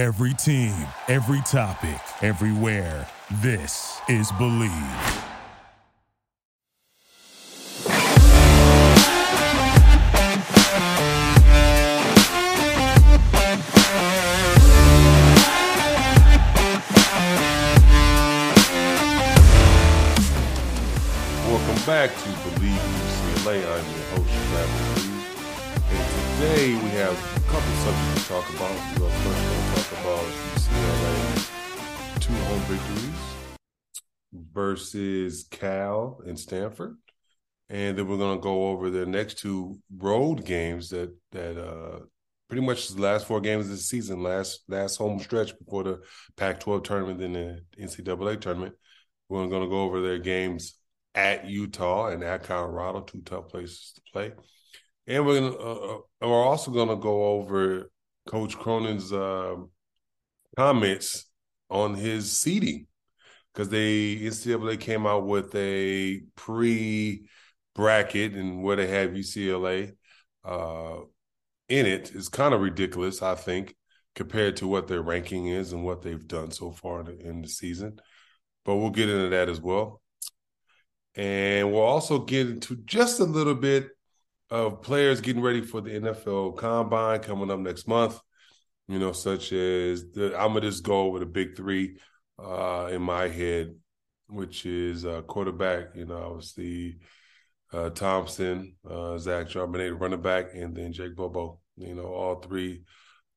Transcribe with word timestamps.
Every 0.00 0.32
team, 0.32 0.72
every 1.08 1.42
topic, 1.42 2.00
everywhere. 2.22 3.06
This 3.42 4.00
is 4.08 4.32
Bleav. 4.32 4.70
Welcome 21.46 21.84
back 21.84 22.08
to 22.08 22.28
Bleav 22.56 22.80
UCLA. 23.36 23.56
I'm 23.56 23.64
your 23.66 24.04
host, 24.14 24.30
Travis 24.48 24.89
today 26.40 26.72
we 26.72 26.88
have 26.88 27.12
a 27.36 27.40
couple 27.50 27.70
subjects 27.84 28.22
to 28.22 28.28
talk 28.32 28.48
about. 28.54 28.70
We're 28.98 29.10
first 29.10 29.42
going 29.44 29.60
to 29.60 29.74
talk 29.74 29.92
about 30.00 30.24
UCLA 30.56 32.20
two 32.20 32.32
home 32.32 32.60
victories 32.60 33.20
versus 34.32 35.44
Cal 35.50 36.22
and 36.26 36.38
Stanford. 36.38 36.96
And 37.68 37.98
then 37.98 38.08
we're 38.08 38.16
going 38.16 38.38
to 38.38 38.42
go 38.42 38.68
over 38.68 38.88
the 38.88 39.04
next 39.04 39.40
two 39.40 39.80
road 39.94 40.46
games 40.46 40.88
that 40.88 41.14
that 41.32 41.62
uh, 41.62 41.98
pretty 42.48 42.64
much 42.64 42.88
the 42.88 43.02
last 43.02 43.26
four 43.26 43.42
games 43.42 43.66
of 43.66 43.72
the 43.72 43.76
season, 43.76 44.22
last 44.22 44.62
last 44.66 44.96
home 44.96 45.20
stretch 45.20 45.52
before 45.58 45.84
the 45.84 46.00
Pac-12 46.38 46.84
tournament 46.84 47.20
and 47.20 47.34
the 47.34 47.60
NCAA 47.78 48.40
tournament. 48.40 48.74
We're 49.28 49.46
going 49.46 49.62
to 49.62 49.68
go 49.68 49.82
over 49.82 50.00
their 50.00 50.18
games 50.18 50.78
at 51.14 51.44
Utah 51.44 52.06
and 52.06 52.24
at 52.24 52.44
Colorado, 52.44 53.02
two 53.02 53.20
tough 53.26 53.48
places 53.48 53.92
to 53.94 54.00
play. 54.10 54.32
And 55.10 55.26
we're 55.26 55.40
gonna 55.40 55.56
uh, 55.56 55.98
we're 56.20 56.44
also 56.44 56.70
gonna 56.70 56.94
go 56.94 57.24
over 57.32 57.90
Coach 58.28 58.56
Cronin's 58.56 59.12
uh, 59.12 59.56
comments 60.56 61.26
on 61.68 61.96
his 61.96 62.30
seeding 62.30 62.86
because 63.52 63.70
they 63.70 64.18
NCAA 64.18 64.78
came 64.78 65.08
out 65.08 65.26
with 65.26 65.52
a 65.56 66.20
pre 66.36 67.28
bracket 67.74 68.34
and 68.34 68.62
where 68.62 68.76
they 68.76 68.86
have 68.86 69.10
UCLA 69.10 69.96
uh, 70.44 70.98
in 71.68 71.86
it 71.86 72.14
is 72.14 72.28
kind 72.28 72.54
of 72.54 72.60
ridiculous, 72.60 73.20
I 73.20 73.34
think, 73.34 73.74
compared 74.14 74.58
to 74.58 74.68
what 74.68 74.86
their 74.86 75.02
ranking 75.02 75.48
is 75.48 75.72
and 75.72 75.84
what 75.84 76.02
they've 76.02 76.28
done 76.28 76.52
so 76.52 76.70
far 76.70 77.00
in 77.00 77.06
the, 77.06 77.18
in 77.18 77.42
the 77.42 77.48
season. 77.48 77.98
But 78.64 78.76
we'll 78.76 78.90
get 78.90 79.08
into 79.08 79.30
that 79.30 79.48
as 79.48 79.60
well. 79.60 80.02
And 81.16 81.72
we'll 81.72 81.82
also 81.82 82.20
get 82.20 82.48
into 82.48 82.76
just 82.84 83.18
a 83.18 83.24
little 83.24 83.56
bit 83.56 83.88
of 84.50 84.82
players 84.82 85.20
getting 85.20 85.42
ready 85.42 85.60
for 85.62 85.80
the 85.80 85.90
NFL 85.90 86.56
combine 86.56 87.20
coming 87.20 87.50
up 87.50 87.60
next 87.60 87.86
month. 87.86 88.18
You 88.88 88.98
know, 88.98 89.12
such 89.12 89.52
as 89.52 90.10
the 90.10 90.34
I'm 90.36 90.54
gonna 90.54 90.62
just 90.62 90.82
go 90.82 91.02
over 91.02 91.20
the 91.20 91.26
big 91.26 91.56
three 91.56 91.98
uh, 92.38 92.88
in 92.92 93.02
my 93.02 93.28
head, 93.28 93.74
which 94.28 94.66
is 94.66 95.04
uh, 95.04 95.22
quarterback, 95.22 95.94
you 95.94 96.06
know, 96.06 96.16
obviously 96.16 96.98
uh, 97.72 97.90
Thompson, 97.90 98.74
uh, 98.88 99.16
Zach 99.18 99.48
Charbonnet, 99.48 100.00
running 100.00 100.22
back, 100.22 100.54
and 100.54 100.74
then 100.76 100.92
Jake 100.92 101.14
Bobo. 101.14 101.60
You 101.76 101.94
know, 101.94 102.06
all 102.06 102.36
three 102.36 102.82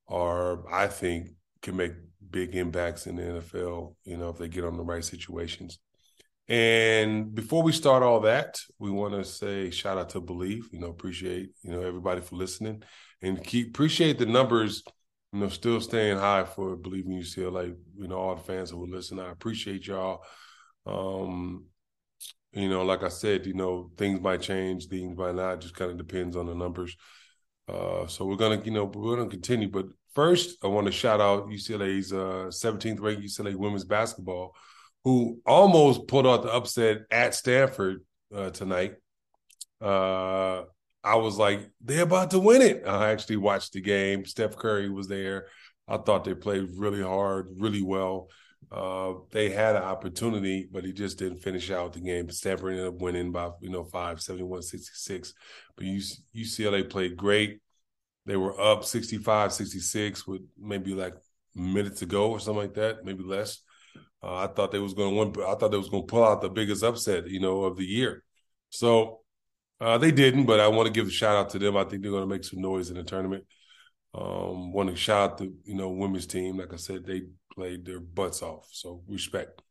are, 0.08 0.68
I 0.72 0.88
think, 0.88 1.30
can 1.62 1.76
make 1.76 1.94
big 2.30 2.56
impacts 2.56 3.06
in 3.08 3.16
the 3.16 3.24
NFL, 3.24 3.96
you 4.06 4.18
know, 4.18 4.30
if 4.30 4.38
they 4.38 4.48
get 4.48 4.66
on 4.66 4.78
the 4.78 4.84
right 4.84 5.04
situations. 5.04 5.80
And 6.50 7.34
before 7.34 7.64
we 7.64 7.72
start 7.72 8.04
all 8.04 8.20
that, 8.22 8.60
we 8.78 8.92
want 8.92 9.14
to 9.14 9.24
say 9.24 9.70
shout 9.70 9.98
out 9.98 10.10
to 10.10 10.22
Bleav. 10.22 10.64
You 10.72 10.80
know, 10.80 10.88
appreciate 10.88 11.52
you 11.62 11.72
know 11.72 11.82
everybody 11.82 12.22
for 12.22 12.36
listening, 12.36 12.84
and 13.22 13.42
keep 13.44 13.70
appreciate 13.70 14.20
the 14.20 14.26
numbers. 14.26 14.84
You 15.32 15.40
know, 15.40 15.50
still 15.50 15.80
staying 15.80 16.18
high 16.18 16.44
for 16.44 16.76
Bleav 16.76 17.06
in 17.06 17.12
UCLA. 17.12 17.76
You 17.96 18.08
know, 18.08 18.18
all 18.18 18.36
the 18.36 18.44
fans 18.44 18.72
who 18.72 18.86
listen. 18.86 19.20
I 19.20 19.32
appreciate 19.32 19.88
y'all. 19.88 20.24
Um, 20.86 21.66
you 22.52 22.68
know, 22.68 22.84
like 22.84 23.04
I 23.04 23.10
said, 23.10 23.46
you 23.46 23.54
know, 23.54 23.90
things 23.98 24.20
might 24.20 24.42
change, 24.42 24.88
things 24.88 25.18
might 25.18 25.36
not. 25.36 25.62
Just 25.62 25.76
kind 25.76 25.92
of 25.92 25.98
depends 25.98 26.36
on 26.36 26.48
the 26.48 26.54
numbers. 26.54 26.96
Uh, 27.70 28.06
so 28.08 28.26
we're 28.26 28.36
gonna, 28.36 28.62
you 28.66 28.72
know, 28.72 28.84
we're 28.84 29.16
gonna 29.16 29.30
continue. 29.30 29.70
But 29.70 29.86
first, 30.14 30.58
I 30.62 30.68
want 30.68 30.88
to 30.88 30.92
shout 30.92 31.22
out 31.22 31.48
UCLA's 31.48 32.12
uh, 32.12 32.50
17th 32.50 33.00
ranked 33.00 33.24
UCLA 33.24 33.56
women's 33.56 33.86
basketball 33.86 34.56
who 35.04 35.40
almost 35.46 36.08
pulled 36.08 36.28
out 36.28 36.44
the 36.44 36.54
upset 36.54 37.02
at 37.12 37.36
Stanford 37.36 38.04
uh, 38.34 38.50
tonight. 38.52 38.96
Uh, 39.82 40.64
I 41.04 41.16
was 41.16 41.38
like, 41.38 41.70
they're 41.82 42.04
about 42.04 42.32
to 42.32 42.40
win 42.40 42.62
it. 42.62 42.84
I 42.88 43.12
actually 43.12 43.38
watched 43.38 43.74
the 43.74 43.82
game. 43.82 44.26
Steph 44.26 44.56
Curry 44.56 44.90
was 44.90 45.08
there. 45.08 45.48
I 45.88 45.98
thought 45.98 46.24
they 46.24 46.34
played 46.34 46.70
really 46.78 47.02
hard, 47.02 47.50
really 47.58 47.82
well. 47.82 48.30
Uh, 48.72 49.14
they 49.32 49.50
had 49.50 49.76
an 49.76 49.84
opportunity, 49.84 50.68
but 50.72 50.86
he 50.86 50.94
just 50.94 51.20
didn't 51.20 51.40
finish 51.40 51.70
out 51.70 51.94
the 51.94 52.00
game. 52.00 52.30
Stanford 52.30 52.72
ended 52.72 52.88
up 52.88 53.02
winning 53.02 53.32
by, 53.32 53.50
you 53.60 53.70
know, 53.70 53.84
5, 53.84 54.22
71, 54.22 54.62
66. 54.62 55.34
But 55.76 55.86
UCLA 55.86 56.90
played 56.90 57.18
great. 57.18 57.60
They 58.26 58.38
were 58.38 58.60
up 58.60 58.86
65, 58.86 59.52
66 59.52 60.26
with 60.26 60.42
maybe 60.58 60.96
like 60.96 61.16
minutes 61.54 62.00
to 62.00 62.06
go 62.06 62.32
or 62.32 62.40
something 62.40 62.64
like 62.64 62.74
that, 62.76 63.04
maybe 63.04 63.24
less. 63.24 63.60
Uh, 64.24 64.36
I 64.36 64.48
thought 64.48 64.72
they 64.72 64.80
was 64.80 64.94
going 64.94 65.14
to 65.14 65.20
win. 65.20 65.48
I 65.48 65.56
thought 65.56 65.72
they 65.72 65.78
was 65.78 65.90
going 65.90 66.04
to 66.04 66.12
pull 66.12 66.24
out 66.24 66.42
the 66.42 66.50
biggest 66.50 66.84
upset, 66.84 67.28
you 67.28 67.40
know, 67.40 67.64
of 67.64 67.76
the 67.76 67.86
year. 67.86 68.24
So 68.70 69.20
uh, 69.82 69.98
they 69.98 70.12
didn't, 70.12 70.46
but 70.46 70.62
I 70.62 70.70
want 70.70 70.88
to 70.88 70.94
give 70.94 71.08
a 71.08 71.12
shout 71.12 71.36
out 71.36 71.50
to 71.52 71.60
them. 71.60 71.76
I 71.76 71.84
think 71.84 72.02
they're 72.02 72.12
going 72.12 72.24
to 72.24 72.34
make 72.34 72.46
some 72.46 72.62
noise 72.62 72.90
in 72.90 72.96
the 72.96 73.04
tournament. 73.04 73.44
Um, 74.16 74.72
want 74.72 74.90
to 74.90 74.96
shout 74.96 75.32
out 75.32 75.38
the 75.40 75.54
you 75.66 75.76
know 75.76 75.90
women's 75.90 76.28
team. 76.28 76.58
Like 76.58 76.72
I 76.72 76.78
said, 76.78 77.06
they 77.06 77.24
played 77.54 77.86
their 77.86 78.00
butts 78.00 78.42
off. 78.42 78.70
So 78.72 79.04
respect. 79.08 79.62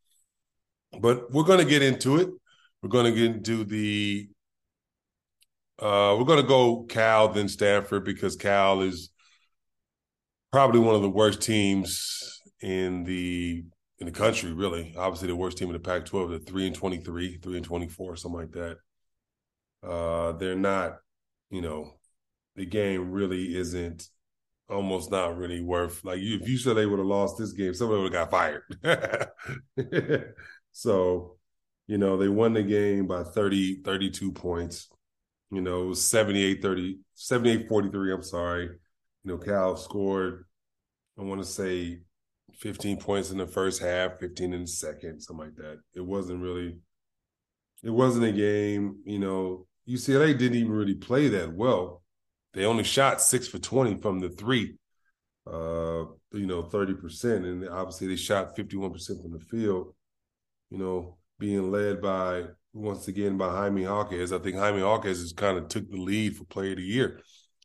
But 1.00 1.32
we're 1.32 1.44
going 1.44 1.60
to 1.60 1.64
get 1.64 1.82
into 1.82 2.18
it. 2.18 2.28
We're 2.82 2.90
going 2.90 3.06
to 3.06 3.18
get 3.18 3.36
into 3.36 3.64
the. 3.64 4.28
Uh, 5.78 6.14
we're 6.18 6.26
going 6.26 6.42
to 6.42 6.46
go 6.46 6.82
Cal 6.82 7.28
then 7.28 7.48
Stanford 7.48 8.04
because 8.04 8.36
Cal 8.36 8.82
is 8.82 9.10
probably 10.52 10.80
one 10.80 10.94
of 10.94 11.02
the 11.02 11.10
worst 11.10 11.40
teams 11.40 12.40
in 12.60 13.04
the 13.04 13.64
in 14.02 14.12
the 14.12 14.18
country, 14.18 14.52
really. 14.52 14.94
Obviously, 14.98 15.28
the 15.28 15.36
worst 15.36 15.58
team 15.58 15.68
in 15.68 15.74
the 15.74 15.78
Pac-12. 15.78 16.30
They're 16.30 16.38
three 16.40 16.66
and 16.66 16.74
twenty-three, 16.74 17.38
three 17.38 17.56
and 17.56 17.64
twenty-four, 17.64 18.16
something 18.16 18.40
like 18.40 18.50
that. 18.52 18.78
Uh, 19.88 20.32
they're 20.32 20.56
not, 20.56 20.98
you 21.50 21.60
know, 21.60 21.94
the 22.56 22.66
game 22.66 23.12
really 23.12 23.56
isn't 23.56 24.08
almost 24.68 25.10
not 25.10 25.36
really 25.36 25.60
worth 25.60 26.04
like 26.04 26.18
you, 26.20 26.36
if 26.40 26.48
you 26.48 26.56
said 26.58 26.76
they 26.76 26.86
would 26.86 26.98
have 26.98 27.06
lost 27.06 27.38
this 27.38 27.52
game, 27.52 27.74
somebody 27.74 28.02
would 28.02 28.12
have 28.12 28.30
got 28.30 28.60
fired. 28.82 30.34
so, 30.72 31.36
you 31.86 31.98
know, 31.98 32.16
they 32.16 32.28
won 32.28 32.54
the 32.54 32.62
game 32.62 33.06
by 33.06 33.22
30, 33.22 33.82
32 33.82 34.32
points. 34.32 34.88
You 35.52 35.60
know, 35.60 35.84
it 35.84 35.86
was 35.86 36.04
78 36.04 36.60
30, 36.60 36.98
78 37.14 37.68
43. 37.68 38.12
I'm 38.12 38.22
sorry. 38.22 38.64
You 38.64 39.30
know, 39.30 39.38
Cal 39.38 39.76
scored, 39.76 40.44
I 41.16 41.22
want 41.22 41.40
to 41.40 41.46
say 41.46 42.00
15 42.58 42.98
points 42.98 43.30
in 43.30 43.38
the 43.38 43.46
first 43.46 43.82
half, 43.82 44.18
15 44.18 44.52
in 44.52 44.62
the 44.62 44.66
second, 44.66 45.20
something 45.20 45.46
like 45.46 45.56
that. 45.56 45.80
It 45.94 46.04
wasn't 46.04 46.42
really, 46.42 46.78
it 47.82 47.90
wasn't 47.90 48.26
a 48.26 48.32
game, 48.32 48.98
you 49.04 49.18
know, 49.18 49.66
UCLA 49.88 50.36
didn't 50.38 50.58
even 50.58 50.72
really 50.72 50.94
play 50.94 51.28
that 51.28 51.52
well. 51.52 52.02
They 52.54 52.64
only 52.64 52.84
shot 52.84 53.20
six 53.20 53.48
for 53.48 53.58
20 53.58 54.00
from 54.00 54.20
the 54.20 54.28
three, 54.28 54.76
uh, 55.46 56.04
you 56.32 56.46
know, 56.46 56.62
30%. 56.62 57.44
And 57.44 57.68
obviously 57.68 58.08
they 58.08 58.16
shot 58.16 58.56
51% 58.56 59.22
from 59.22 59.32
the 59.32 59.40
field, 59.40 59.94
you 60.70 60.78
know, 60.78 61.16
being 61.38 61.70
led 61.72 62.00
by, 62.00 62.44
once 62.72 63.08
again, 63.08 63.36
by 63.36 63.48
Jaime 63.48 63.82
Jaquez. 63.82 64.32
I 64.32 64.38
think 64.38 64.56
Jaime 64.56 64.80
Jaquez 64.80 65.20
has 65.20 65.32
kind 65.32 65.58
of 65.58 65.68
took 65.68 65.90
the 65.90 65.96
lead 65.96 66.36
for 66.36 66.44
player 66.44 66.72
of 66.72 66.76
the 66.76 66.84
year. 66.84 67.20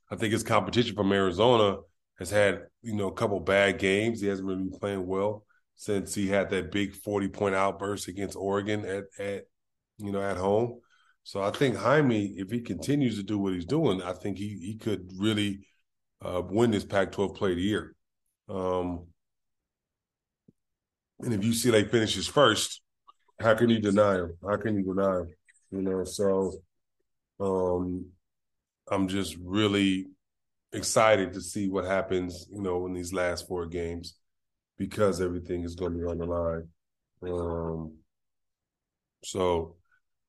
I 0.10 0.16
think 0.16 0.34
his 0.34 0.44
competition 0.44 0.96
from 0.96 1.12
Arizona 1.12 1.78
has 2.20 2.30
had 2.30 2.64
you 2.82 2.96
know 2.96 3.08
a 3.08 3.14
couple 3.14 3.40
bad 3.40 3.80
games. 3.80 4.22
He 4.22 4.28
hasn't 4.28 4.48
really 4.48 4.64
been 4.64 4.80
playing 4.80 5.06
well 5.06 5.46
since 5.76 6.16
he 6.16 6.28
had 6.28 6.50
that 6.50 6.72
big 6.72 6.96
forty 6.96 7.28
point 7.28 7.56
outburst 7.56 8.08
against 8.08 8.36
Oregon 8.36 8.86
at 8.86 9.06
at 9.20 9.44
you 9.98 10.12
know 10.12 10.22
at 10.22 10.38
home. 10.38 10.80
So 11.24 11.42
I 11.42 11.52
think 11.52 11.76
Jaime, 11.76 12.36
if 12.38 12.50
he 12.50 12.62
continues 12.62 13.18
to 13.18 13.24
do 13.24 13.38
what 13.38 13.54
he's 13.54 13.66
doing, 13.66 14.02
I 14.02 14.14
think 14.14 14.38
he 14.38 14.58
he 14.62 14.78
could 14.78 15.12
really 15.18 15.68
uh, 16.22 16.42
win 16.42 16.72
this 16.72 16.86
Pac-12 16.86 17.36
Play 17.36 17.52
of 17.52 17.58
the 17.58 17.64
Year. 17.64 17.96
Um, 18.50 19.08
and 21.20 21.34
if 21.34 21.42
UCLA 21.42 21.90
finishes 21.90 22.28
first, 22.28 22.82
how 23.40 23.56
can 23.56 23.70
you 23.70 23.80
deny 23.80 24.16
him? 24.16 24.38
How 24.42 24.58
can 24.58 24.76
you 24.78 24.84
deny 24.84 25.20
him? 25.20 25.28
You 25.72 25.82
know, 25.82 26.04
so 26.06 26.54
um, 27.40 28.06
I'm 28.90 29.08
just 29.08 29.36
really 29.44 30.08
excited 30.74 31.34
to 31.34 31.42
see 31.42 31.70
what 31.70 31.86
happens, 31.86 32.48
you 32.52 32.62
know, 32.62 32.86
in 32.86 32.94
these 32.94 33.14
last 33.14 33.48
four 33.48 33.66
games 33.66 34.16
because 34.78 35.22
everything 35.22 35.64
is 35.64 35.76
going 35.76 35.94
to 35.94 35.98
be 35.98 36.06
on 36.06 36.18
the 36.18 36.26
line. 36.26 36.68
Um, 37.24 37.94
so, 39.24 39.76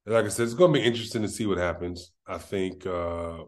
like 0.07 0.25
I 0.25 0.29
said, 0.29 0.45
it's 0.45 0.55
going 0.55 0.73
to 0.73 0.81
be 0.81 0.87
interesting 0.87 1.23
to 1.23 1.29
see 1.29 1.47
what 1.47 1.59
happens. 1.59 2.13
I 2.27 2.39
think 2.39 2.87
uh, 2.87 3.39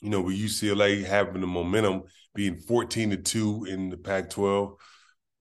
you 0.00 0.08
know, 0.08 0.22
with 0.22 0.36
UCLA 0.36 1.04
having 1.04 1.40
the 1.40 1.46
momentum, 1.46 2.04
being 2.34 2.56
14 2.56 3.10
to 3.10 3.16
2 3.16 3.66
in 3.66 3.90
the 3.90 3.96
Pac 3.96 4.30
12, 4.30 4.74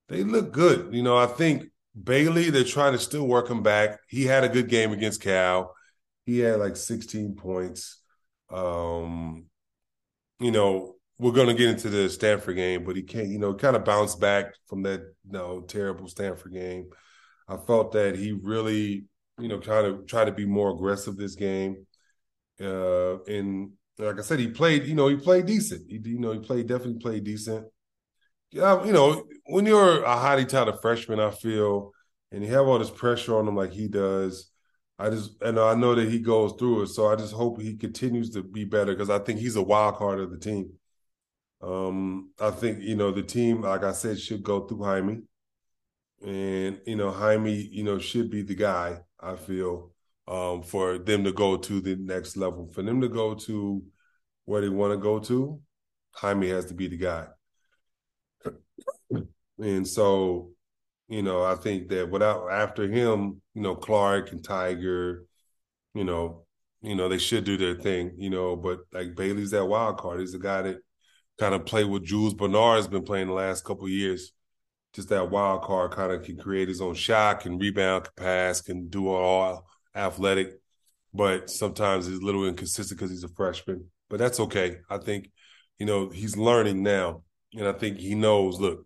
they 0.09 0.23
look 0.23 0.51
good. 0.51 0.93
You 0.93 1.03
know, 1.03 1.17
I 1.17 1.27
think 1.27 1.65
Bailey, 2.01 2.49
they're 2.49 2.63
trying 2.63 2.93
to 2.93 2.99
still 2.99 3.25
work 3.25 3.49
him 3.49 3.63
back. 3.63 3.99
He 4.07 4.25
had 4.25 4.43
a 4.43 4.49
good 4.49 4.67
game 4.67 4.91
against 4.91 5.21
Cal. 5.21 5.73
He 6.25 6.39
had 6.39 6.59
like 6.59 6.75
16 6.75 7.35
points. 7.35 8.01
Um, 8.49 9.45
you 10.39 10.51
know, 10.51 10.95
we're 11.17 11.33
going 11.33 11.47
to 11.47 11.53
get 11.53 11.69
into 11.69 11.89
the 11.89 12.09
Stanford 12.09 12.55
game, 12.55 12.83
but 12.85 12.95
he 12.95 13.03
can't, 13.03 13.27
you 13.27 13.39
know, 13.39 13.53
kind 13.53 13.75
of 13.75 13.83
bounce 13.83 14.15
back 14.15 14.53
from 14.67 14.83
that, 14.83 15.01
you 15.01 15.31
know, 15.31 15.61
terrible 15.61 16.07
Stanford 16.07 16.53
game. 16.53 16.89
I 17.47 17.57
felt 17.57 17.91
that 17.93 18.15
he 18.15 18.31
really, 18.31 19.05
you 19.37 19.47
know, 19.47 19.59
kind 19.59 19.85
of 19.85 20.07
tried 20.07 20.25
to 20.25 20.31
be 20.31 20.45
more 20.45 20.71
aggressive 20.71 21.17
this 21.17 21.35
game. 21.35 21.85
Uh, 22.61 23.21
and 23.23 23.71
like 23.97 24.17
I 24.17 24.21
said, 24.21 24.39
he 24.39 24.47
played, 24.47 24.85
you 24.85 24.95
know, 24.95 25.07
he 25.07 25.17
played 25.17 25.45
decent. 25.45 25.89
He, 25.89 25.99
you 26.03 26.19
know, 26.19 26.31
he 26.31 26.39
played 26.39 26.67
definitely 26.67 26.99
played 26.99 27.23
decent. 27.25 27.65
Yeah, 28.51 28.83
you 28.83 28.93
know, 28.93 29.25
when 29.45 29.65
you're 29.65 30.03
a 30.03 30.17
highly 30.17 30.45
touted 30.45 30.81
freshman, 30.81 31.19
I 31.19 31.31
feel, 31.31 31.91
and 32.31 32.43
you 32.43 32.51
have 32.53 32.67
all 32.67 32.79
this 32.79 32.89
pressure 32.89 33.37
on 33.37 33.47
him 33.47 33.55
like 33.55 33.71
he 33.71 33.87
does. 33.87 34.48
I 34.99 35.09
just 35.09 35.41
and 35.41 35.59
I 35.59 35.75
know 35.75 35.95
that 35.95 36.09
he 36.09 36.19
goes 36.19 36.53
through 36.59 36.83
it, 36.83 36.87
so 36.87 37.07
I 37.07 37.15
just 37.15 37.33
hope 37.33 37.61
he 37.61 37.75
continues 37.77 38.29
to 38.31 38.43
be 38.43 38.65
better 38.65 38.93
because 38.93 39.09
I 39.09 39.19
think 39.19 39.39
he's 39.39 39.55
a 39.55 39.63
wild 39.63 39.95
card 39.95 40.19
of 40.19 40.31
the 40.31 40.37
team. 40.39 40.73
Um, 41.61 42.31
I 42.39 42.51
think 42.51 42.81
you 42.81 42.95
know 42.95 43.11
the 43.11 43.23
team, 43.23 43.61
like 43.61 43.83
I 43.83 43.93
said, 43.93 44.19
should 44.19 44.43
go 44.43 44.67
through 44.67 44.83
Jaime, 44.83 45.21
and 46.25 46.79
you 46.85 46.95
know 46.95 47.11
Jaime, 47.11 47.53
you 47.53 47.83
know, 47.83 47.99
should 47.99 48.29
be 48.29 48.41
the 48.41 48.55
guy. 48.55 48.99
I 49.19 49.35
feel 49.35 49.91
um, 50.27 50.63
for 50.63 50.97
them 50.97 51.23
to 51.23 51.31
go 51.31 51.57
to 51.57 51.81
the 51.81 51.95
next 51.95 52.37
level, 52.37 52.67
for 52.67 52.81
them 52.83 53.01
to 53.01 53.09
go 53.09 53.35
to 53.35 53.83
where 54.45 54.61
they 54.61 54.69
want 54.69 54.93
to 54.93 54.97
go 54.97 55.19
to, 55.19 55.59
Jaime 56.13 56.49
has 56.49 56.65
to 56.67 56.73
be 56.73 56.87
the 56.87 56.97
guy. 56.97 57.27
And 59.59 59.85
so, 59.87 60.51
you 61.09 61.23
know, 61.23 61.43
I 61.43 61.55
think 61.55 61.89
that 61.89 62.09
without 62.09 62.49
after 62.51 62.87
him, 62.87 63.41
you 63.55 63.61
know, 63.61 63.75
Clark 63.75 64.31
and 64.31 64.41
Tyger, 64.41 65.21
you 65.95 66.03
know, 66.03 66.45
you 66.81 66.95
know, 66.95 67.09
they 67.09 67.17
should 67.17 67.43
do 67.43 67.57
their 67.57 67.75
thing, 67.75 68.13
you 68.17 68.29
know, 68.29 68.55
but 68.55 68.81
like 68.93 69.15
Bailey's 69.15 69.51
that 69.51 69.65
wild 69.65 69.97
card. 69.97 70.19
He's 70.19 70.33
the 70.33 70.39
guy 70.39 70.61
that 70.61 70.77
kind 71.39 71.55
of 71.55 71.65
played 71.65 71.87
what 71.87 72.03
Jules 72.03 72.35
Bernard 72.35 72.77
has 72.77 72.87
been 72.87 73.03
playing 73.03 73.27
the 73.27 73.33
last 73.33 73.65
couple 73.65 73.89
years. 73.89 74.31
Just 74.93 75.09
that 75.09 75.29
wild 75.29 75.63
card 75.63 75.91
kind 75.91 76.11
of 76.11 76.23
can 76.23 76.37
create 76.37 76.67
his 76.67 76.81
own 76.81 76.93
shot, 76.93 77.41
can 77.41 77.57
rebound, 77.57 78.05
can 78.05 78.13
pass, 78.15 78.61
can 78.61 78.87
do 78.87 79.09
all 79.09 79.67
athletic, 79.95 80.59
but 81.13 81.49
sometimes 81.49 82.05
he's 82.05 82.19
a 82.19 82.25
little 82.25 82.47
inconsistent 82.47 82.99
because 82.99 83.11
he's 83.11 83.23
a 83.23 83.29
freshman. 83.29 83.85
But 84.09 84.19
that's 84.19 84.39
okay. 84.39 84.77
I 84.89 84.99
think, 84.99 85.31
you 85.79 85.85
know, 85.85 86.09
he's 86.09 86.37
learning 86.37 86.83
now. 86.83 87.23
And 87.53 87.67
I 87.67 87.73
think 87.73 87.97
he 87.97 88.15
knows, 88.15 88.59
look, 88.59 88.85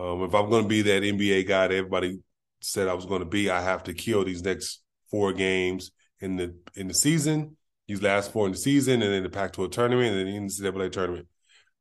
um, 0.00 0.22
if 0.22 0.34
I'm 0.34 0.48
going 0.48 0.62
to 0.62 0.68
be 0.68 0.82
that 0.82 1.02
NBA 1.02 1.46
guy 1.46 1.68
that 1.68 1.74
everybody 1.74 2.20
said 2.60 2.88
I 2.88 2.94
was 2.94 3.06
going 3.06 3.20
to 3.20 3.26
be, 3.26 3.50
I 3.50 3.60
have 3.60 3.82
to 3.84 3.94
kill 3.94 4.24
these 4.24 4.42
next 4.42 4.82
four 5.10 5.32
games 5.32 5.90
in 6.20 6.36
the 6.36 6.54
in 6.74 6.88
the 6.88 6.94
season, 6.94 7.56
these 7.86 8.02
last 8.02 8.32
four 8.32 8.46
in 8.46 8.52
the 8.52 8.58
season, 8.58 9.02
and 9.02 9.12
then 9.12 9.22
the 9.22 9.28
Pac-12 9.28 9.72
tournament, 9.72 10.16
and 10.16 10.26
then 10.26 10.46
the 10.46 10.70
NCAA 10.70 10.92
tournament. 10.92 11.26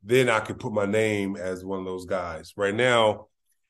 Then 0.04 0.30
I 0.30 0.40
could 0.40 0.60
put 0.60 0.74
my 0.74 0.86
name 0.86 1.38
as 1.38 1.64
one 1.64 1.80
of 1.80 1.86
those 1.86 2.06
guys. 2.06 2.54
Right 2.58 2.76
now, 2.76 3.28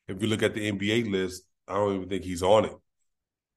if 0.08 0.20
you 0.20 0.28
look 0.28 0.42
at 0.42 0.54
the 0.54 0.70
NBA 0.70 1.10
list, 1.10 1.44
I 1.68 1.74
don't 1.74 1.96
even 1.96 2.08
think 2.08 2.24
he's 2.24 2.42
on 2.42 2.64
it. 2.64 2.74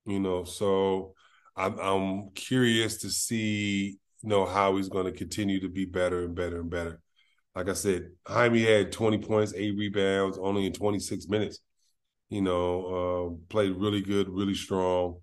You 0.06 0.20
know, 0.20 0.44
so 0.44 1.14
I'm, 1.56 1.80
I'm 1.80 2.30
curious 2.32 2.98
to 3.00 3.10
see, 3.10 3.98
you 4.22 4.30
know, 4.30 4.46
how 4.46 4.76
he's 4.76 4.90
going 4.90 5.06
to 5.06 5.12
continue 5.12 5.60
to 5.62 5.70
be 5.70 5.86
better 5.86 6.24
and 6.24 6.36
better 6.36 6.60
and 6.60 6.70
better. 6.70 7.03
Like 7.56 7.70
I 7.70 7.74
said, 7.74 8.10
Jaime 8.28 8.64
had 8.64 8.92
20 8.92 9.20
points, 9.20 9.54
eight 9.56 9.76
rebounds, 9.78 10.38
only 10.38 10.66
in 10.66 10.74
26 10.74 11.28
minutes. 11.28 11.60
You 12.30 12.42
know, 12.42 13.38
uh, 13.40 13.48
played 13.50 13.76
really 13.76 14.02
good, 14.02 14.28
really 14.30 14.56
strong. 14.56 15.20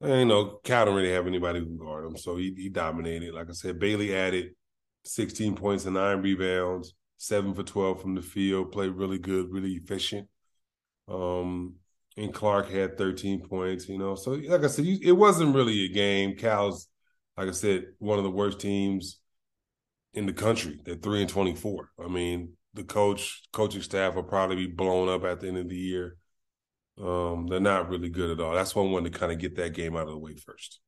And, 0.00 0.20
you 0.20 0.24
know, 0.26 0.60
Cal 0.64 0.84
didn't 0.84 0.98
really 0.98 1.12
have 1.12 1.26
anybody 1.26 1.60
who 1.60 1.66
can 1.66 1.78
guard 1.78 2.06
him, 2.06 2.16
so 2.16 2.36
he, 2.36 2.54
he 2.56 2.68
dominated. 2.68 3.34
Like 3.34 3.48
I 3.48 3.52
said, 3.52 3.78
Bailey 3.78 4.14
added 4.14 4.54
16 5.04 5.56
points 5.56 5.86
and 5.86 5.94
nine 5.94 6.22
rebounds, 6.22 6.94
seven 7.16 7.54
for 7.54 7.62
12 7.62 8.00
from 8.00 8.14
the 8.14 8.22
field, 8.22 8.72
played 8.72 8.92
really 8.92 9.18
good, 9.18 9.50
really 9.50 9.72
efficient. 9.72 10.28
Um, 11.08 11.76
and 12.16 12.32
Clark 12.34 12.70
had 12.70 12.98
13 12.98 13.46
points, 13.46 13.88
you 13.88 13.98
know. 13.98 14.14
So, 14.14 14.32
like 14.32 14.64
I 14.64 14.66
said, 14.66 14.86
it 14.86 15.12
wasn't 15.12 15.54
really 15.54 15.84
a 15.84 15.88
game. 15.88 16.36
Cal's, 16.36 16.88
like 17.36 17.48
I 17.48 17.52
said, 17.52 17.84
one 17.98 18.18
of 18.18 18.24
the 18.24 18.30
worst 18.30 18.60
teams 18.60 19.19
in 20.14 20.26
the 20.26 20.32
country. 20.32 20.80
They're 20.84 20.96
three 20.96 21.20
and 21.20 21.30
24. 21.30 21.90
I 22.04 22.08
mean, 22.08 22.54
the 22.74 22.84
coach, 22.84 23.42
coaching 23.52 23.82
staff 23.82 24.14
will 24.14 24.22
probably 24.22 24.56
be 24.56 24.66
blown 24.66 25.08
up 25.08 25.24
at 25.24 25.40
the 25.40 25.48
end 25.48 25.58
of 25.58 25.68
the 25.68 25.76
year. 25.76 26.16
Um, 27.00 27.46
they're 27.46 27.60
not 27.60 27.88
really 27.88 28.10
good 28.10 28.30
at 28.30 28.44
all. 28.44 28.54
That's 28.54 28.74
why 28.74 28.82
I 28.82 28.86
wanted 28.86 29.12
to 29.12 29.18
kind 29.18 29.32
of 29.32 29.38
get 29.38 29.56
that 29.56 29.74
game 29.74 29.96
out 29.96 30.08
of 30.08 30.10
the 30.10 30.18
way 30.18 30.36
first. 30.36 30.80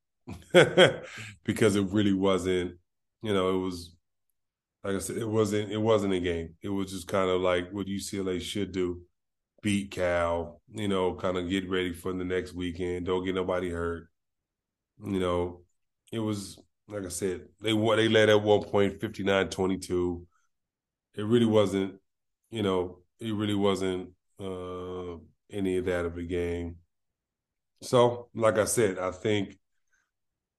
because 1.44 1.74
it 1.74 1.90
really 1.90 2.12
wasn't, 2.12 2.76
you 3.22 3.32
know, 3.32 3.56
it 3.56 3.58
was 3.58 3.94
like 4.84 4.96
I 4.96 4.98
said, 4.98 5.16
it 5.16 5.28
wasn't 5.28 5.70
it 5.70 5.78
wasn't 5.78 6.14
a 6.14 6.20
game. 6.20 6.54
It 6.60 6.69
was 6.69 6.90
just 6.90 7.08
kind 7.08 7.30
of 7.30 7.40
like 7.40 7.70
what 7.70 7.86
UCLA 7.86 8.40
should 8.40 8.72
do. 8.72 9.02
Beat 9.62 9.92
Cal, 9.92 10.60
you 10.72 10.88
know, 10.88 11.14
kind 11.14 11.36
of 11.36 11.48
get 11.48 11.70
ready 11.70 11.92
for 11.92 12.12
the 12.12 12.24
next 12.24 12.52
weekend. 12.52 13.06
Don't 13.06 13.24
get 13.24 13.34
nobody 13.36 13.70
hurt. 13.70 14.08
You 15.04 15.20
know, 15.20 15.60
it 16.10 16.19
was 16.19 16.58
like 16.93 17.06
I 17.06 17.09
said, 17.09 17.49
they 17.61 17.73
they 17.73 18.09
led 18.09 18.29
at 18.29 18.43
one 18.43 18.62
point 18.65 19.00
59-22. 19.00 20.27
It 21.15 21.25
really 21.25 21.47
wasn't, 21.47 21.94
you 22.50 22.62
know, 22.62 22.99
it 23.21 23.35
really 23.35 23.55
wasn't 23.55 24.11
uh, 24.41 25.17
any 25.50 25.77
of 25.79 25.87
that 25.87 26.05
of 26.06 26.17
a 26.17 26.23
game. 26.23 26.77
So, 27.83 28.29
like 28.35 28.59
I 28.59 28.65
said, 28.65 28.99
I 28.99 29.11
think 29.11 29.59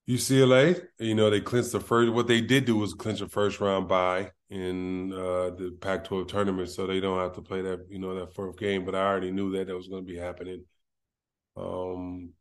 UCLA, 0.08 0.86
you 1.00 1.16
know, 1.16 1.30
they 1.30 1.42
clinched 1.42 1.72
the 1.72 1.80
first. 1.80 2.12
What 2.12 2.28
they 2.28 2.42
did 2.42 2.66
do 2.66 2.78
was 2.78 2.94
clinch 2.94 3.22
a 3.22 3.28
first 3.30 3.60
round 3.62 3.88
bye 3.88 4.32
in 4.50 5.14
uh, 5.14 5.52
the 5.52 5.78
Pac-12 5.80 6.28
tournament, 6.28 6.70
so 6.70 6.86
they 6.86 7.00
don't 7.00 7.20
have 7.20 7.34
to 7.34 7.42
play 7.42 7.62
that, 7.62 7.86
you 7.90 8.00
know, 8.00 8.14
that 8.16 8.34
fourth 8.34 8.58
game. 8.58 8.86
But 8.86 8.96
I 8.96 9.06
already 9.06 9.32
knew 9.32 9.52
that 9.54 9.68
that 9.68 9.76
was 9.76 9.88
going 9.88 10.06
to 10.06 10.12
be 10.12 10.20
happening. 10.20 10.66
Um, 11.56 12.32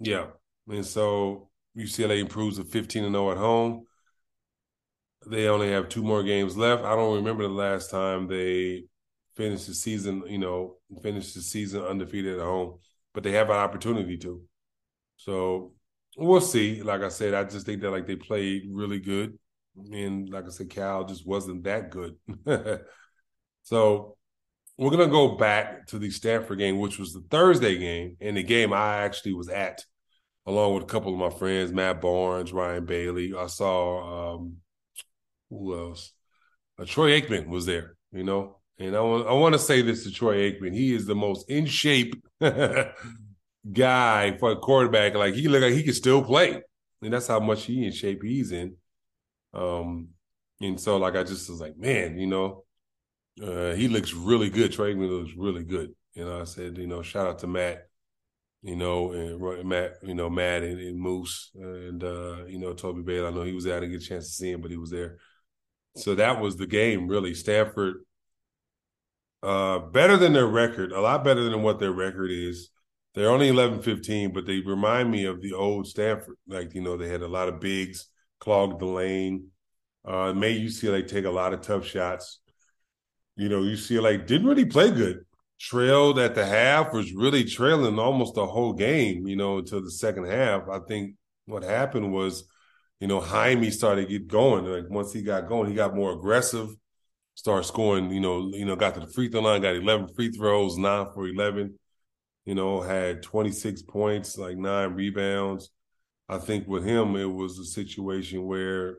yeah, 0.00 0.26
and 0.68 0.84
so 0.86 1.49
UCLA 1.76 2.20
improves 2.20 2.56
to 2.56 2.64
15 2.64 3.04
and 3.04 3.14
0 3.14 3.30
at 3.30 3.36
home. 3.36 3.86
They 5.26 5.48
only 5.48 5.70
have 5.70 5.88
two 5.88 6.02
more 6.02 6.22
games 6.22 6.56
left. 6.56 6.82
I 6.82 6.96
don't 6.96 7.16
remember 7.16 7.42
the 7.42 7.50
last 7.50 7.90
time 7.90 8.26
they 8.26 8.84
finished 9.36 9.66
the 9.66 9.74
season, 9.74 10.22
you 10.26 10.38
know, 10.38 10.76
finished 11.02 11.34
the 11.34 11.42
season 11.42 11.82
undefeated 11.82 12.38
at 12.38 12.44
home, 12.44 12.78
but 13.12 13.22
they 13.22 13.32
have 13.32 13.50
an 13.50 13.56
opportunity 13.56 14.16
to. 14.18 14.42
So 15.16 15.74
we'll 16.16 16.40
see. 16.40 16.82
Like 16.82 17.02
I 17.02 17.08
said, 17.08 17.34
I 17.34 17.44
just 17.44 17.66
think 17.66 17.82
that 17.82 17.90
like 17.90 18.06
they 18.06 18.16
played 18.16 18.64
really 18.70 18.98
good. 18.98 19.38
And 19.92 20.28
like 20.28 20.46
I 20.46 20.50
said, 20.50 20.70
Cal 20.70 21.04
just 21.04 21.26
wasn't 21.26 21.64
that 21.64 21.90
good. 21.90 22.16
so 23.62 24.16
we're 24.76 24.90
gonna 24.90 25.06
go 25.08 25.36
back 25.36 25.86
to 25.88 25.98
the 25.98 26.10
Stanford 26.10 26.58
game, 26.58 26.78
which 26.78 26.98
was 26.98 27.12
the 27.12 27.22
Thursday 27.30 27.76
game, 27.78 28.16
and 28.20 28.36
the 28.36 28.42
game 28.42 28.72
I 28.72 28.96
actually 28.96 29.34
was 29.34 29.48
at 29.48 29.84
along 30.46 30.74
with 30.74 30.84
a 30.84 30.86
couple 30.86 31.12
of 31.12 31.18
my 31.18 31.36
friends, 31.36 31.72
Matt 31.72 32.00
Barnes, 32.00 32.52
Ryan 32.52 32.84
Bailey. 32.84 33.34
I 33.36 33.46
saw 33.46 34.34
um, 34.34 34.56
who 35.50 35.76
else? 35.78 36.12
Uh, 36.78 36.84
Troy 36.84 37.20
Aikman 37.20 37.48
was 37.48 37.66
there, 37.66 37.96
you 38.12 38.24
know. 38.24 38.56
And 38.78 38.96
I 38.96 39.00
want 39.00 39.28
I 39.28 39.32
want 39.32 39.52
to 39.54 39.58
say 39.58 39.82
this 39.82 40.04
to 40.04 40.10
Troy 40.10 40.50
Aikman. 40.50 40.74
He 40.74 40.94
is 40.94 41.06
the 41.06 41.14
most 41.14 41.50
in 41.50 41.66
shape 41.66 42.14
guy 42.40 44.36
for 44.38 44.52
a 44.52 44.56
quarterback. 44.56 45.14
Like 45.14 45.34
he 45.34 45.48
look 45.48 45.62
like 45.62 45.74
he 45.74 45.82
can 45.82 45.92
still 45.92 46.22
play. 46.22 46.62
And 47.02 47.12
that's 47.12 47.26
how 47.26 47.40
much 47.40 47.64
he 47.64 47.84
in 47.84 47.92
shape 47.92 48.22
he's 48.22 48.52
in. 48.52 48.76
Um, 49.52 50.08
and 50.60 50.80
so 50.80 50.96
like 50.96 51.16
I 51.16 51.24
just 51.24 51.50
was 51.50 51.60
like, 51.60 51.76
man, 51.76 52.18
you 52.18 52.26
know, 52.26 52.64
uh, 53.42 53.72
he 53.72 53.88
looks 53.88 54.14
really 54.14 54.48
good. 54.48 54.72
Troy 54.72 54.94
Aikman 54.94 55.10
looks 55.10 55.36
really 55.36 55.64
good. 55.64 55.94
You 56.14 56.24
know, 56.24 56.40
I 56.40 56.44
said, 56.44 56.78
you 56.78 56.86
know, 56.86 57.02
shout 57.02 57.26
out 57.26 57.38
to 57.40 57.46
Matt 57.46 57.89
you 58.62 58.76
know, 58.76 59.12
and 59.12 59.68
Matt, 59.68 59.94
you 60.02 60.14
know, 60.14 60.28
Matt 60.28 60.62
and, 60.62 60.78
and 60.78 60.98
Moose 60.98 61.50
and 61.54 62.02
uh, 62.04 62.44
you 62.46 62.58
know, 62.58 62.74
Toby 62.74 63.02
Bailey. 63.02 63.26
I 63.26 63.30
know 63.30 63.42
he 63.42 63.52
was. 63.52 63.66
I 63.66 63.80
didn't 63.80 63.92
get 63.92 64.02
a 64.02 64.06
chance 64.06 64.26
to 64.26 64.32
see 64.32 64.50
him, 64.50 64.60
but 64.60 64.70
he 64.70 64.76
was 64.76 64.90
there. 64.90 65.16
So 65.96 66.14
that 66.14 66.40
was 66.40 66.56
the 66.56 66.66
game, 66.66 67.08
really. 67.08 67.34
Stanford 67.34 67.96
uh 69.42 69.78
better 69.78 70.18
than 70.18 70.34
their 70.34 70.46
record, 70.46 70.92
a 70.92 71.00
lot 71.00 71.24
better 71.24 71.44
than 71.44 71.62
what 71.62 71.78
their 71.78 71.92
record 71.92 72.30
is. 72.30 72.70
They're 73.14 73.30
only 73.30 73.48
11 73.48 73.82
15, 73.82 74.32
but 74.32 74.46
they 74.46 74.60
remind 74.60 75.10
me 75.10 75.24
of 75.24 75.40
the 75.40 75.54
old 75.54 75.86
Stanford. 75.86 76.36
Like, 76.46 76.74
you 76.74 76.82
know, 76.82 76.96
they 76.96 77.08
had 77.08 77.22
a 77.22 77.28
lot 77.28 77.48
of 77.48 77.58
bigs, 77.60 78.06
clogged 78.38 78.80
the 78.80 78.86
lane, 78.86 79.48
uh, 80.04 80.32
made 80.34 80.60
UCLA 80.62 81.08
take 81.08 81.24
a 81.24 81.30
lot 81.30 81.54
of 81.54 81.62
tough 81.62 81.86
shots. 81.86 82.40
You 83.36 83.48
know, 83.48 83.62
UCLA 83.62 84.24
didn't 84.24 84.46
really 84.46 84.66
play 84.66 84.90
good 84.90 85.24
trailed 85.60 86.18
at 86.18 86.34
the 86.34 86.46
half, 86.46 86.92
was 86.92 87.12
really 87.12 87.44
trailing 87.44 87.98
almost 87.98 88.34
the 88.34 88.46
whole 88.46 88.72
game, 88.72 89.28
you 89.28 89.36
know, 89.36 89.58
until 89.58 89.82
the 89.82 89.90
second 89.90 90.26
half. 90.26 90.68
I 90.68 90.80
think 90.88 91.14
what 91.46 91.62
happened 91.62 92.12
was 92.12 92.44
you 93.00 93.06
know, 93.06 93.20
Jaime 93.20 93.70
started 93.70 94.02
to 94.02 94.12
get 94.12 94.28
going. 94.28 94.66
Like 94.66 94.90
once 94.90 95.12
he 95.12 95.22
got 95.22 95.48
going, 95.48 95.68
he 95.68 95.74
got 95.74 95.96
more 95.96 96.12
aggressive, 96.12 96.68
started 97.34 97.64
scoring, 97.64 98.10
you 98.10 98.20
know, 98.20 98.50
you 98.52 98.66
know, 98.66 98.76
got 98.76 98.94
to 98.94 99.00
the 99.00 99.06
free 99.06 99.28
throw 99.28 99.40
line, 99.40 99.62
got 99.62 99.74
11 99.74 100.08
free 100.14 100.30
throws, 100.30 100.76
nine 100.76 101.06
for 101.14 101.26
11, 101.26 101.78
you 102.44 102.54
know, 102.54 102.82
had 102.82 103.22
26 103.22 103.82
points, 103.82 104.36
like 104.36 104.58
nine 104.58 104.92
rebounds. 104.92 105.70
I 106.28 106.38
think 106.38 106.68
with 106.68 106.84
him, 106.84 107.16
it 107.16 107.24
was 107.24 107.58
a 107.58 107.64
situation 107.64 108.44
where 108.44 108.98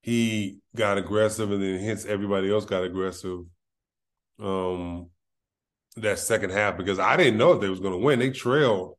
he 0.00 0.58
got 0.74 0.96
aggressive 0.96 1.52
and 1.52 1.62
then 1.62 1.78
hence 1.80 2.06
everybody 2.06 2.50
else 2.50 2.64
got 2.64 2.84
aggressive 2.84 3.40
um 4.40 5.10
that 6.02 6.18
second 6.18 6.50
half 6.50 6.76
because 6.76 6.98
I 6.98 7.16
didn't 7.16 7.38
know 7.38 7.52
if 7.52 7.60
they 7.60 7.68
was 7.68 7.80
going 7.80 7.92
to 7.92 8.04
win. 8.04 8.18
They 8.18 8.30
trailed 8.30 8.96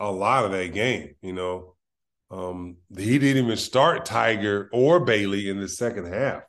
a 0.00 0.10
lot 0.10 0.44
of 0.44 0.52
that 0.52 0.72
game, 0.72 1.14
you 1.22 1.32
know. 1.32 1.74
Um, 2.30 2.78
he 2.96 3.18
didn't 3.18 3.44
even 3.44 3.56
start 3.56 4.06
Tyger 4.06 4.68
or 4.72 5.00
Bailey 5.00 5.48
in 5.48 5.60
the 5.60 5.68
second 5.68 6.12
half. 6.12 6.42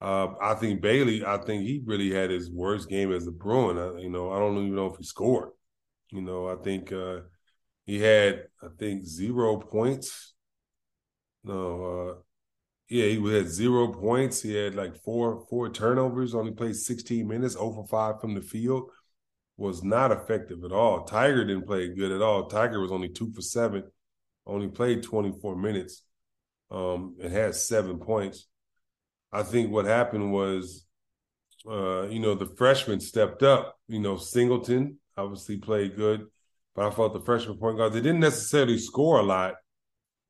Uh, 0.00 0.28
I 0.40 0.54
think 0.54 0.82
Bailey, 0.82 1.24
I 1.24 1.38
think 1.38 1.64
he 1.64 1.82
really 1.84 2.12
had 2.12 2.30
his 2.30 2.50
worst 2.50 2.88
game 2.88 3.12
as 3.12 3.26
a 3.26 3.30
Bruin. 3.30 3.78
I, 3.78 4.00
you 4.00 4.10
know, 4.10 4.30
I 4.30 4.38
don't 4.38 4.56
even 4.56 4.74
know 4.74 4.86
if 4.86 4.96
he 4.98 5.04
scored. 5.04 5.50
You 6.10 6.22
know, 6.22 6.48
I 6.48 6.56
think 6.56 6.92
uh, 6.92 7.20
he 7.84 8.00
had, 8.00 8.44
I 8.62 8.68
think, 8.78 9.06
zero 9.06 9.58
points. 9.58 10.34
No, 11.44 11.84
uh, 11.84 12.14
yeah, 12.88 13.06
he 13.06 13.32
had 13.34 13.48
zero 13.48 13.92
points. 13.92 14.42
He 14.42 14.54
had 14.54 14.74
like 14.74 14.96
four 15.02 15.44
four 15.48 15.70
turnovers. 15.70 16.34
Only 16.34 16.52
played 16.52 16.76
16 16.76 17.26
minutes, 17.26 17.56
over 17.56 17.84
5 17.84 18.20
from 18.20 18.34
the 18.34 18.42
field. 18.42 18.90
Was 19.58 19.82
not 19.82 20.12
effective 20.12 20.64
at 20.64 20.72
all. 20.72 21.06
Tyger 21.06 21.46
didn't 21.46 21.66
play 21.66 21.88
good 21.88 22.12
at 22.12 22.20
all. 22.20 22.48
Tyger 22.50 22.80
was 22.80 22.92
only 22.92 23.08
two 23.08 23.32
for 23.32 23.40
seven 23.40 23.84
only 24.46 24.68
played 24.68 25.02
24 25.02 25.56
minutes 25.56 26.02
um, 26.70 27.16
and 27.20 27.32
had 27.32 27.54
seven 27.54 27.98
points. 27.98 28.46
I 29.32 29.42
think 29.42 29.70
what 29.70 29.86
happened 29.86 30.32
was, 30.32 30.86
uh, 31.68 32.06
you 32.06 32.20
know, 32.20 32.34
the 32.34 32.46
freshmen 32.46 33.00
stepped 33.00 33.42
up. 33.42 33.76
You 33.88 33.98
know, 33.98 34.16
Singleton 34.16 34.98
obviously 35.16 35.56
played 35.58 35.96
good, 35.96 36.26
but 36.74 36.86
I 36.86 36.90
felt 36.94 37.12
the 37.12 37.20
freshman 37.20 37.58
point 37.58 37.78
guard, 37.78 37.92
they 37.92 38.00
didn't 38.00 38.20
necessarily 38.20 38.78
score 38.78 39.18
a 39.18 39.24
lot, 39.24 39.54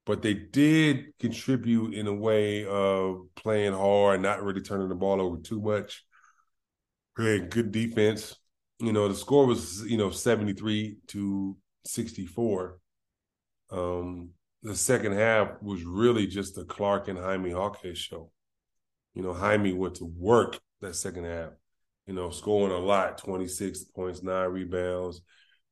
but 0.06 0.22
they 0.22 0.34
did 0.34 1.06
contribute 1.18 1.94
in 1.94 2.06
a 2.06 2.14
way 2.14 2.64
of 2.64 3.26
playing 3.34 3.74
hard, 3.74 4.22
not 4.22 4.42
really 4.42 4.62
turning 4.62 4.88
the 4.88 4.94
ball 4.94 5.20
over 5.20 5.36
too 5.38 5.60
much. 5.60 6.04
Playing 7.16 7.48
good 7.48 7.72
defense. 7.72 8.36
You 8.78 8.92
know, 8.92 9.08
the 9.08 9.14
score 9.14 9.46
was, 9.46 9.84
you 9.86 9.96
know, 9.96 10.10
73 10.10 10.98
to 11.08 11.56
64. 11.84 12.78
Um, 13.70 14.30
the 14.62 14.76
second 14.76 15.12
half 15.12 15.62
was 15.62 15.84
really 15.84 16.26
just 16.26 16.54
the 16.54 16.64
Clark 16.64 17.08
and 17.08 17.18
Jaime 17.18 17.50
Jaquez 17.50 17.98
show. 17.98 18.30
You 19.14 19.22
know, 19.22 19.32
Jaime 19.32 19.72
went 19.72 19.96
to 19.96 20.04
work 20.04 20.58
that 20.80 20.94
second 20.94 21.24
half, 21.24 21.52
you 22.06 22.14
know, 22.14 22.30
scoring 22.30 22.74
a 22.74 22.78
lot 22.78 23.18
26 23.18 23.84
points, 23.84 24.22
nine 24.22 24.50
rebounds, 24.50 25.22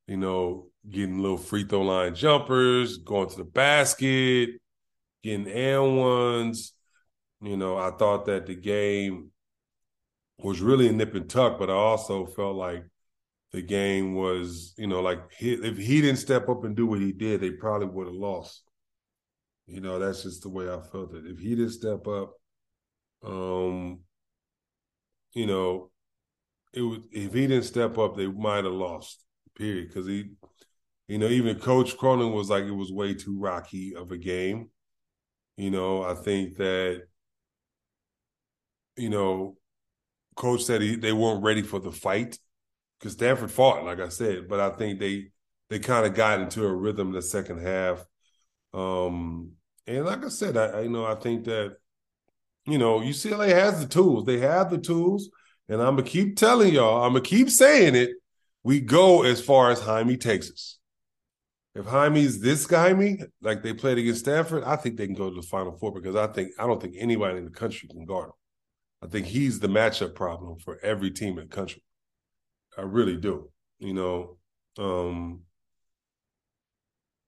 you 0.07 0.17
know, 0.17 0.67
getting 0.89 1.19
little 1.19 1.37
free 1.37 1.63
throw 1.63 1.81
line 1.81 2.15
jumpers, 2.15 2.97
going 2.97 3.29
to 3.29 3.37
the 3.37 3.43
basket, 3.43 4.49
getting 5.23 5.47
and 5.47 5.97
ones. 5.97 6.73
You 7.41 7.57
know, 7.57 7.77
I 7.77 7.91
thought 7.91 8.25
that 8.25 8.45
the 8.45 8.55
game 8.55 9.31
was 10.39 10.61
really 10.61 10.87
a 10.87 10.91
nip 10.91 11.13
and 11.15 11.29
tuck, 11.29 11.59
but 11.59 11.69
I 11.69 11.73
also 11.73 12.25
felt 12.25 12.55
like 12.55 12.83
the 13.55 13.61
game 13.61 14.15
was, 14.15 14.73
you 14.77 14.85
know, 14.85 15.01
like 15.01 15.31
he, 15.31 15.53
if 15.53 15.77
he 15.77 16.01
didn't 16.01 16.19
step 16.19 16.49
up 16.49 16.65
and 16.65 16.75
do 16.75 16.85
what 16.85 16.99
he 16.99 17.13
did, 17.13 17.39
they 17.39 17.51
probably 17.51 17.87
would 17.87 18.07
have 18.07 18.15
lost. 18.15 18.63
You 19.65 19.79
know, 19.79 19.97
that's 19.97 20.23
just 20.23 20.43
the 20.43 20.49
way 20.49 20.65
I 20.65 20.81
felt 20.81 21.13
it. 21.13 21.23
If 21.25 21.39
he 21.39 21.55
didn't 21.55 21.71
step 21.71 22.05
up, 22.05 22.33
um, 23.23 24.01
you 25.33 25.47
know, 25.47 25.89
it 26.73 26.81
was 26.81 26.99
if 27.13 27.33
he 27.33 27.47
didn't 27.47 27.63
step 27.63 27.97
up, 27.97 28.17
they 28.17 28.27
might 28.27 28.65
have 28.65 28.73
lost. 28.73 29.23
Period. 29.57 29.87
Because 29.87 30.05
he, 30.05 30.31
you 31.07 31.17
know, 31.17 31.27
even 31.27 31.57
Coach 31.57 31.97
Cronin 31.97 32.33
was 32.33 32.49
like 32.49 32.65
it 32.65 32.71
was 32.71 32.91
way 32.91 33.13
too 33.13 33.39
rocky 33.39 33.95
of 33.95 34.11
a 34.11 34.17
game. 34.17 34.69
You 35.55 35.71
know, 35.71 36.03
I 36.03 36.13
think 36.13 36.57
that, 36.57 37.03
you 38.97 39.09
know, 39.09 39.55
Coach 40.35 40.63
said 40.63 40.81
he, 40.81 40.97
they 40.97 41.13
weren't 41.13 41.41
ready 41.41 41.61
for 41.61 41.79
the 41.79 41.93
fight 41.93 42.37
because 43.05 43.13
Stanford 43.13 43.51
fought, 43.51 43.85
like 43.85 43.99
I 43.99 44.09
said, 44.09 44.47
but 44.49 44.59
I 44.59 44.71
think 44.71 44.99
they 44.99 45.27
they 45.69 45.77
kind 45.77 46.07
of 46.07 46.15
got 46.15 46.41
into 46.41 46.65
a 46.65 46.73
rhythm 46.73 47.11
the 47.11 47.21
second 47.21 47.61
half. 47.61 48.03
Um, 48.73 49.51
and 49.85 50.05
like 50.05 50.25
I 50.25 50.29
said, 50.29 50.57
I, 50.57 50.65
I 50.65 50.81
you 50.81 50.89
know 50.89 51.05
I 51.05 51.13
think 51.13 51.45
that 51.45 51.77
you 52.65 52.79
know 52.79 52.99
UCLA 52.99 53.49
has 53.49 53.79
the 53.79 53.87
tools. 53.87 54.25
They 54.25 54.39
have 54.39 54.71
the 54.71 54.79
tools, 54.79 55.29
and 55.69 55.83
I'm 55.83 55.97
gonna 55.97 56.01
keep 56.01 56.35
telling 56.35 56.73
y'all. 56.73 57.03
I'm 57.03 57.11
gonna 57.11 57.21
keep 57.21 57.51
saying 57.51 57.93
it. 57.93 58.09
We 58.63 58.81
go 58.81 59.21
as 59.21 59.39
far 59.39 59.69
as 59.69 59.81
Jaime 59.81 60.17
takes 60.17 60.49
us. 60.49 60.79
If 61.75 61.85
Jaime's 61.85 62.39
this 62.39 62.67
Jaime, 62.67 63.19
like 63.39 63.61
they 63.61 63.73
played 63.73 63.99
against 63.99 64.21
Stanford, 64.21 64.63
I 64.63 64.77
think 64.77 64.97
they 64.97 65.05
can 65.05 65.15
go 65.15 65.29
to 65.29 65.35
the 65.35 65.45
Final 65.45 65.77
Four 65.77 65.91
because 65.91 66.15
I 66.15 66.25
think 66.25 66.53
I 66.57 66.65
don't 66.65 66.81
think 66.81 66.95
anybody 66.97 67.37
in 67.37 67.45
the 67.45 67.51
country 67.51 67.87
can 67.87 68.03
guard 68.05 68.29
him. 68.29 68.33
I 69.03 69.07
think 69.07 69.27
he's 69.27 69.59
the 69.59 69.67
matchup 69.67 70.15
problem 70.15 70.57
for 70.57 70.79
every 70.81 71.11
team 71.11 71.37
in 71.37 71.47
the 71.47 71.55
country. 71.55 71.83
I 72.77 72.81
really 72.81 73.17
do. 73.17 73.49
You 73.79 73.93
know, 73.93 74.37
um, 74.77 75.41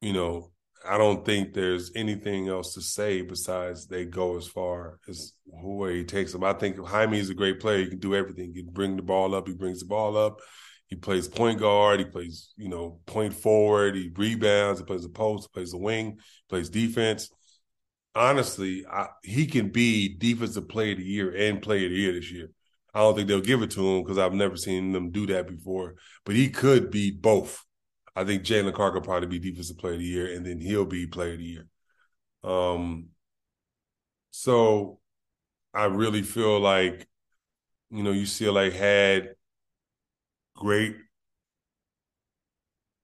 you 0.02 0.14
know, 0.14 0.52
I 0.88 0.98
don't 0.98 1.26
think 1.26 1.54
there's 1.54 1.92
anything 1.96 2.48
else 2.48 2.74
to 2.76 2.82
say 2.82 3.22
besides 3.22 3.88
they 3.88 4.06
go 4.06 4.38
as 4.38 4.48
far 4.48 5.00
as 5.10 5.34
where 5.46 5.92
he 5.92 6.04
takes 6.04 6.32
them. 6.32 6.44
I 6.44 6.54
think 6.54 6.78
Jaime 6.80 7.20
is 7.20 7.30
a 7.30 7.34
great 7.34 7.60
player. 7.60 7.80
He 7.80 7.90
can 7.90 8.00
do 8.00 8.16
everything. 8.16 8.54
He 8.54 8.64
can 8.64 8.72
bring 8.72 8.96
the 8.96 9.02
ball 9.02 9.36
up. 9.36 9.48
He 9.48 9.54
brings 9.54 9.80
the 9.80 9.88
ball 9.88 10.16
up. 10.16 10.40
He 10.88 10.96
plays 10.96 11.28
point 11.28 11.60
guard. 11.60 12.00
He 12.00 12.06
plays, 12.06 12.54
you 12.56 12.70
know, 12.70 13.00
point 13.06 13.34
forward. 13.34 13.96
He 13.96 14.10
rebounds. 14.16 14.80
He 14.80 14.86
plays 14.86 15.04
the 15.04 15.10
post. 15.10 15.50
He 15.50 15.58
plays 15.60 15.72
the 15.72 15.78
wing. 15.78 16.20
Plays 16.48 16.70
defense. 16.70 17.30
Honestly, 18.16 18.86
I, 18.90 19.08
he 19.24 19.46
can 19.48 19.70
be 19.70 20.16
defensive 20.18 20.70
player 20.70 20.94
of 20.94 21.00
the 21.00 21.04
year 21.04 21.36
and 21.36 21.62
player 21.62 21.86
of 21.86 21.92
the 21.92 21.98
year 21.98 22.14
this 22.14 22.32
year. 22.32 22.50
I 22.98 23.02
don't 23.02 23.16
think 23.16 23.28
they'll 23.28 23.42
give 23.42 23.62
it 23.62 23.70
to 23.72 23.88
him 23.88 24.02
because 24.02 24.18
I've 24.18 24.34
never 24.34 24.58
seen 24.58 24.92
them 24.92 25.12
do 25.12 25.28
that 25.28 25.48
before. 25.48 25.94
But 26.26 26.34
he 26.34 26.50
could 26.50 26.90
be 26.90 27.12
both. 27.12 27.64
I 28.16 28.24
think 28.24 28.42
Jaylen 28.42 28.74
Clark 28.74 28.96
could 28.96 29.04
probably 29.04 29.28
be 29.28 29.38
defensive 29.38 29.78
player 29.78 29.94
of 29.94 30.00
the 30.00 30.06
year, 30.06 30.34
and 30.36 30.44
then 30.44 30.60
he'll 30.60 30.84
be 30.84 31.06
player 31.06 31.34
of 31.34 31.38
the 31.38 31.44
year. 31.46 31.68
Um, 32.44 33.10
so 34.32 34.98
I 35.76 35.86
really 35.86 36.24
feel 36.24 36.60
like, 36.60 37.08
you 37.92 38.02
know, 38.02 38.12
UCLA 38.12 38.72
had 38.72 39.36
great, 40.56 40.96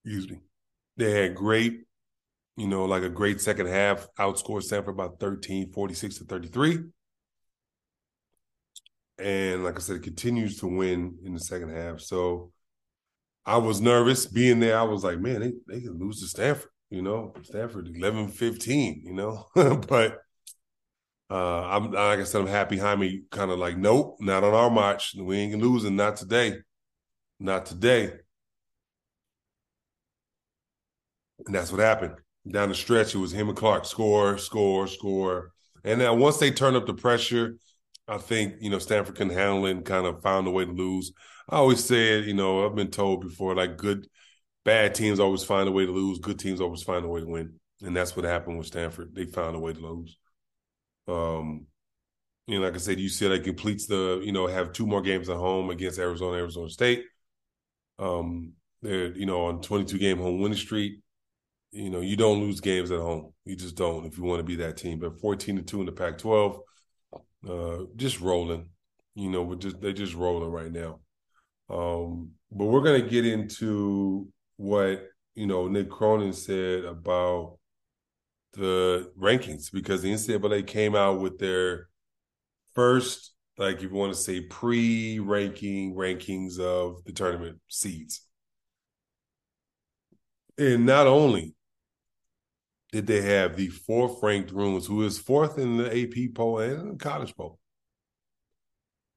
excuse 0.03 0.27
me, 0.27 0.39
they 0.97 1.11
had 1.11 1.35
great, 1.35 1.81
you 2.57 2.67
know, 2.67 2.85
like 2.85 3.03
a 3.03 3.09
great 3.09 3.41
second 3.41 3.67
half, 3.67 4.07
outscored 4.17 4.63
Stanford 4.63 4.97
by 4.97 5.09
13, 5.19 5.71
46 5.71 6.17
to 6.17 6.23
33 6.23 6.79
and 9.23 9.63
like 9.63 9.77
I 9.77 9.79
said, 9.79 9.95
it 9.95 10.03
continues 10.03 10.57
to 10.59 10.67
win 10.67 11.17
in 11.23 11.33
the 11.33 11.39
second 11.39 11.69
half. 11.69 12.01
So 12.01 12.51
I 13.45 13.57
was 13.57 13.79
nervous 13.79 14.25
being 14.25 14.59
there. 14.59 14.77
I 14.77 14.83
was 14.83 15.03
like, 15.03 15.19
man, 15.19 15.39
they, 15.39 15.53
they 15.67 15.81
can 15.81 15.97
lose 15.97 16.19
to 16.19 16.27
Stanford, 16.27 16.69
you 16.89 17.01
know, 17.01 17.33
Stanford 17.43 17.89
11 17.93 18.27
15, 18.27 19.01
you 19.05 19.13
know, 19.13 19.47
but 19.55 20.19
uh, 21.31 21.61
I'm 21.67 21.91
like 21.91 22.19
I 22.19 22.23
said, 22.23 22.41
I'm 22.41 22.47
happy 22.47 22.77
Jaime 22.77 23.23
kind 23.31 23.49
of 23.49 23.59
like, 23.59 23.77
nope, 23.77 24.17
not 24.19 24.43
on 24.43 24.53
our 24.53 24.69
march. 24.69 25.15
We 25.17 25.37
ain't 25.37 25.61
losing, 25.61 25.95
not 25.95 26.17
today, 26.17 26.57
not 27.39 27.65
today. 27.65 28.11
And 31.45 31.55
that's 31.55 31.71
what 31.71 31.79
happened. 31.79 32.15
Down 32.47 32.69
the 32.69 32.75
stretch, 32.75 33.15
it 33.15 33.19
was 33.19 33.31
him 33.31 33.47
and 33.47 33.57
Clark 33.57 33.85
score, 33.85 34.37
score, 34.37 34.85
score. 34.87 35.51
And 35.85 36.01
then 36.01 36.19
once 36.19 36.37
they 36.37 36.51
turn 36.51 36.75
up 36.75 36.85
the 36.85 36.93
pressure, 36.93 37.55
I 38.07 38.17
think, 38.17 38.55
you 38.59 38.69
know, 38.69 38.79
Stanford 38.79 39.15
can 39.15 39.29
handle 39.29 39.65
it 39.65 39.71
and 39.71 39.85
kind 39.85 40.05
of 40.05 40.21
found 40.21 40.47
a 40.47 40.51
way 40.51 40.65
to 40.65 40.71
lose. 40.71 41.11
I 41.49 41.57
always 41.57 41.83
said, 41.83 42.25
you 42.25 42.33
know, 42.33 42.65
I've 42.65 42.75
been 42.75 42.91
told 42.91 43.21
before, 43.21 43.55
like 43.55 43.77
good, 43.77 44.07
bad 44.65 44.95
teams 44.95 45.19
always 45.19 45.43
find 45.43 45.67
a 45.67 45.71
way 45.71 45.85
to 45.85 45.91
lose. 45.91 46.19
Good 46.19 46.39
teams 46.39 46.61
always 46.61 46.83
find 46.83 47.05
a 47.05 47.07
way 47.07 47.21
to 47.21 47.27
win. 47.27 47.59
And 47.81 47.95
that's 47.95 48.15
what 48.15 48.25
happened 48.25 48.57
with 48.57 48.67
Stanford. 48.67 49.13
They 49.13 49.25
found 49.25 49.55
a 49.55 49.59
way 49.59 49.73
to 49.73 49.79
lose. 49.79 50.17
Um, 51.07 51.67
you 52.47 52.59
know, 52.59 52.65
like 52.65 52.75
I 52.75 52.77
said, 52.77 52.97
UCLA 52.99 53.39
completes 53.39 53.87
the, 53.87 54.21
you 54.23 54.31
know, 54.31 54.47
have 54.47 54.73
two 54.73 54.85
more 54.87 55.01
games 55.01 55.29
at 55.29 55.37
home 55.37 55.69
against 55.69 55.99
Arizona, 55.99 56.37
Arizona 56.37 56.69
State. 56.69 57.05
Um, 57.99 58.53
they're, 58.81 59.15
you 59.15 59.25
know, 59.25 59.45
on 59.45 59.61
22 59.61 59.97
game 59.97 60.17
home 60.17 60.41
winning 60.41 60.57
streak. 60.57 60.99
You 61.71 61.89
know, 61.89 62.01
you 62.01 62.15
don't 62.17 62.41
lose 62.41 62.59
games 62.59 62.91
at 62.91 62.99
home. 62.99 63.33
You 63.45 63.55
just 63.55 63.75
don't 63.75 64.05
if 64.05 64.17
you 64.17 64.23
want 64.23 64.39
to 64.39 64.43
be 64.43 64.57
that 64.57 64.77
team. 64.77 64.99
But 64.99 65.19
14 65.19 65.57
to 65.57 65.61
2 65.61 65.79
in 65.79 65.85
the 65.85 65.91
Pac 65.91 66.17
12 66.17 66.59
uh, 67.47 67.83
just 67.95 68.21
rolling. 68.21 68.69
You 69.15 69.29
know, 69.29 69.43
we're 69.43 69.55
just 69.55 69.81
they're 69.81 69.93
just 69.93 70.15
rolling 70.15 70.51
right 70.51 70.71
now. 70.71 70.99
Um, 71.69 72.31
but 72.51 72.65
we're 72.65 72.81
gonna 72.81 73.07
get 73.07 73.25
into 73.25 74.27
what 74.57 75.07
you 75.35 75.47
know 75.47 75.65
Mick 75.65 75.89
Cronin 75.89 76.33
said 76.33 76.85
about 76.85 77.57
the 78.53 79.11
rankings 79.19 79.71
because 79.71 80.01
the 80.01 80.11
NCAA 80.11 80.65
came 80.67 80.95
out 80.95 81.19
with 81.19 81.39
their 81.39 81.89
first, 82.75 83.33
like 83.57 83.77
if 83.77 83.83
you 83.83 83.93
want 83.93 84.13
to 84.13 84.19
say 84.19 84.41
pre-ranking 84.41 85.95
rankings 85.95 86.59
of 86.59 87.03
the 87.05 87.11
tournament 87.11 87.59
seeds. 87.67 88.21
And 90.57 90.85
not 90.85 91.07
only 91.07 91.55
did 92.93 93.07
they 93.07 93.21
have 93.21 93.55
the 93.55 93.69
fourth 93.69 94.21
ranked 94.21 94.53
Bruins, 94.53 94.85
who 94.85 95.01
is 95.01 95.17
fourth 95.17 95.57
in 95.57 95.77
the 95.77 95.87
AP 95.89 96.35
poll 96.35 96.59
and 96.59 96.99
college 96.99 97.35
poll, 97.35 97.57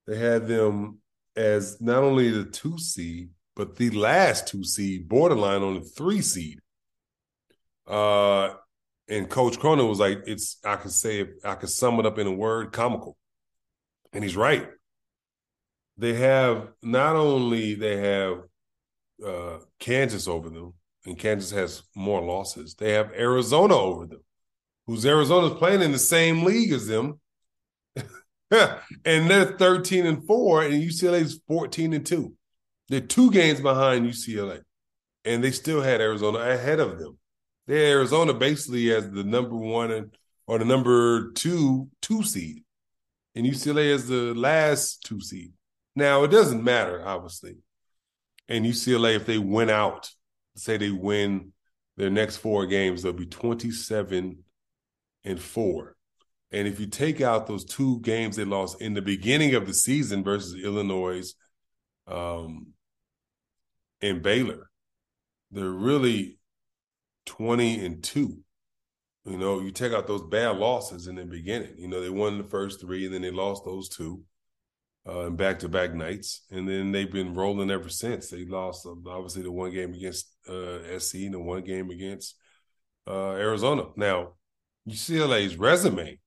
they 0.07 0.17
had 0.17 0.49
them 0.49 1.01
as 1.37 1.79
not 1.79 2.03
only 2.03 2.31
the 2.31 2.47
two 2.47 2.79
seed, 2.79 3.29
but 3.55 3.77
the 3.77 3.91
last 3.91 4.49
two 4.49 4.65
seed, 4.65 5.07
borderline 5.07 5.63
on 5.63 5.75
the 5.75 5.81
three 5.83 6.23
seed. 6.23 6.59
Uh, 7.87 8.55
and 9.09 9.29
Coach 9.29 9.59
Cronin 9.59 9.87
was 9.87 10.01
like, 10.01 10.23
"It's 10.27 10.57
I 10.65 10.77
can 10.77 10.91
say 10.91 11.21
it, 11.21 11.35
I 11.45 11.55
can 11.55 11.69
sum 11.69 12.01
it 12.01 12.07
up 12.07 12.19
in 12.19 12.27
a 12.27 12.33
word, 12.33 12.73
comical," 12.73 13.19
and 14.15 14.25
he's 14.25 14.37
right. 14.37 14.69
They 15.99 16.15
have 16.15 16.69
not 16.83 17.15
only 17.15 17.75
they 17.75 17.99
have 17.99 18.39
uh, 19.25 19.59
Kansas 19.79 20.27
over 20.27 20.49
them, 20.49 20.73
and 21.07 21.19
Kansas 21.19 21.51
has 21.53 21.83
more 21.95 22.21
losses. 22.21 22.75
They 22.75 22.93
have 22.93 23.13
Arizona 23.13 23.77
over 23.77 24.07
them, 24.07 24.23
who's 24.87 25.07
Arizona's 25.07 25.59
playing 25.59 25.83
in 25.83 25.93
the 25.93 25.99
same 25.99 26.45
league 26.45 26.73
as 26.73 26.87
them, 26.87 27.21
and 28.51 29.31
they're 29.31 29.57
thirteen 29.57 30.07
and 30.07 30.27
four, 30.27 30.63
and 30.63 30.75
UCLA's 30.75 31.41
fourteen 31.47 31.93
and 31.93 32.05
two. 32.05 32.35
They're 32.89 33.01
two 33.01 33.31
games 33.31 33.61
behind 33.61 34.07
UCLA, 34.07 34.61
and 35.25 35.43
they 35.43 35.51
still 35.51 35.81
had 35.81 36.01
Arizona 36.01 36.39
ahead 36.39 36.81
of 36.81 36.99
them. 36.99 37.19
They 37.67 37.81
had 37.81 37.93
Arizona 37.93 38.35
basically 38.35 38.93
as 38.93 39.11
the 39.11 39.25
number 39.25 39.57
one 39.57 39.91
and, 39.91 40.17
or 40.47 40.59
the 40.59 40.65
number 40.65 41.33
two 41.33 41.89
two 42.03 42.23
seed, 42.23 42.65
and 43.35 43.47
UCLA 43.47 43.87
is 43.87 44.09
the 44.09 44.35
last 44.35 45.03
two 45.05 45.21
seed. 45.21 45.53
Now 45.95 46.25
it 46.25 46.29
doesn't 46.29 46.63
matter, 46.63 47.07
obviously. 47.07 47.57
And 48.49 48.65
UCLA, 48.65 49.17
if 49.17 49.27
they 49.27 49.39
win 49.39 49.71
out, 49.71 50.11
say 50.57 50.77
they 50.77 50.91
win 50.91 51.53
their 51.97 52.11
next 52.11 52.39
four 52.39 52.67
games, 52.67 53.03
they'll 53.03 53.13
be 53.13 53.27
twenty-seven 53.27 54.39
and 55.25 55.41
four. 55.41 55.97
And 56.53 56.69
if 56.69 56.79
you 56.79 56.87
take 56.87 57.21
out 57.21 57.47
those 57.47 57.65
two 57.65 58.01
games 58.01 58.37
they 58.37 58.45
lost 58.45 58.81
in 58.81 58.95
the 58.95 59.03
beginning 59.03 59.55
of 59.55 59.67
the 59.67 59.75
season 59.75 60.23
versus 60.23 60.55
Illinois 60.63 61.33
um, 62.07 62.69
and 64.01 64.23
Baylor, 64.23 64.71
they're 65.51 65.69
really 65.69 66.39
20 67.27 67.85
and 67.85 68.03
2. 68.03 68.39
You 69.25 69.37
know, 69.37 69.61
you 69.61 69.73
take 69.73 69.93
out 69.93 70.07
those 70.07 70.23
bad 70.23 70.57
losses 70.57 71.09
in 71.09 71.17
the 71.17 71.25
beginning. 71.25 71.75
You 71.77 71.89
know, 71.89 72.01
they 72.01 72.11
won 72.11 72.39
the 72.39 72.45
first 72.45 72.81
three 72.81 73.05
and 73.05 73.13
then 73.13 73.23
they 73.23 73.33
lost 73.33 73.65
those 73.65 73.89
two 73.89 74.23
uh, 75.09 75.27
in 75.27 75.37
back 75.37 75.59
to 75.61 75.69
back 75.69 75.95
nights. 75.95 76.43
And 76.51 76.69
then 76.69 76.93
they've 76.93 77.11
been 77.11 77.35
rolling 77.35 77.71
ever 77.71 77.89
since. 77.89 78.29
They 78.29 78.45
lost, 78.45 78.87
um, 78.87 79.05
obviously, 79.07 79.43
the 79.43 79.53
one 79.53 79.73
game 79.73 79.95
against 79.95 80.35
uh, 80.49 80.99
SC 80.99 81.15
and 81.17 81.35
the 81.35 81.41
one 81.41 81.63
game 81.63 81.91
against 81.91 82.35
uh, 83.07 83.33
Arizona. 83.33 83.85
Now, 83.97 84.35
UCLA's 84.89 85.57
resume, 85.57 86.19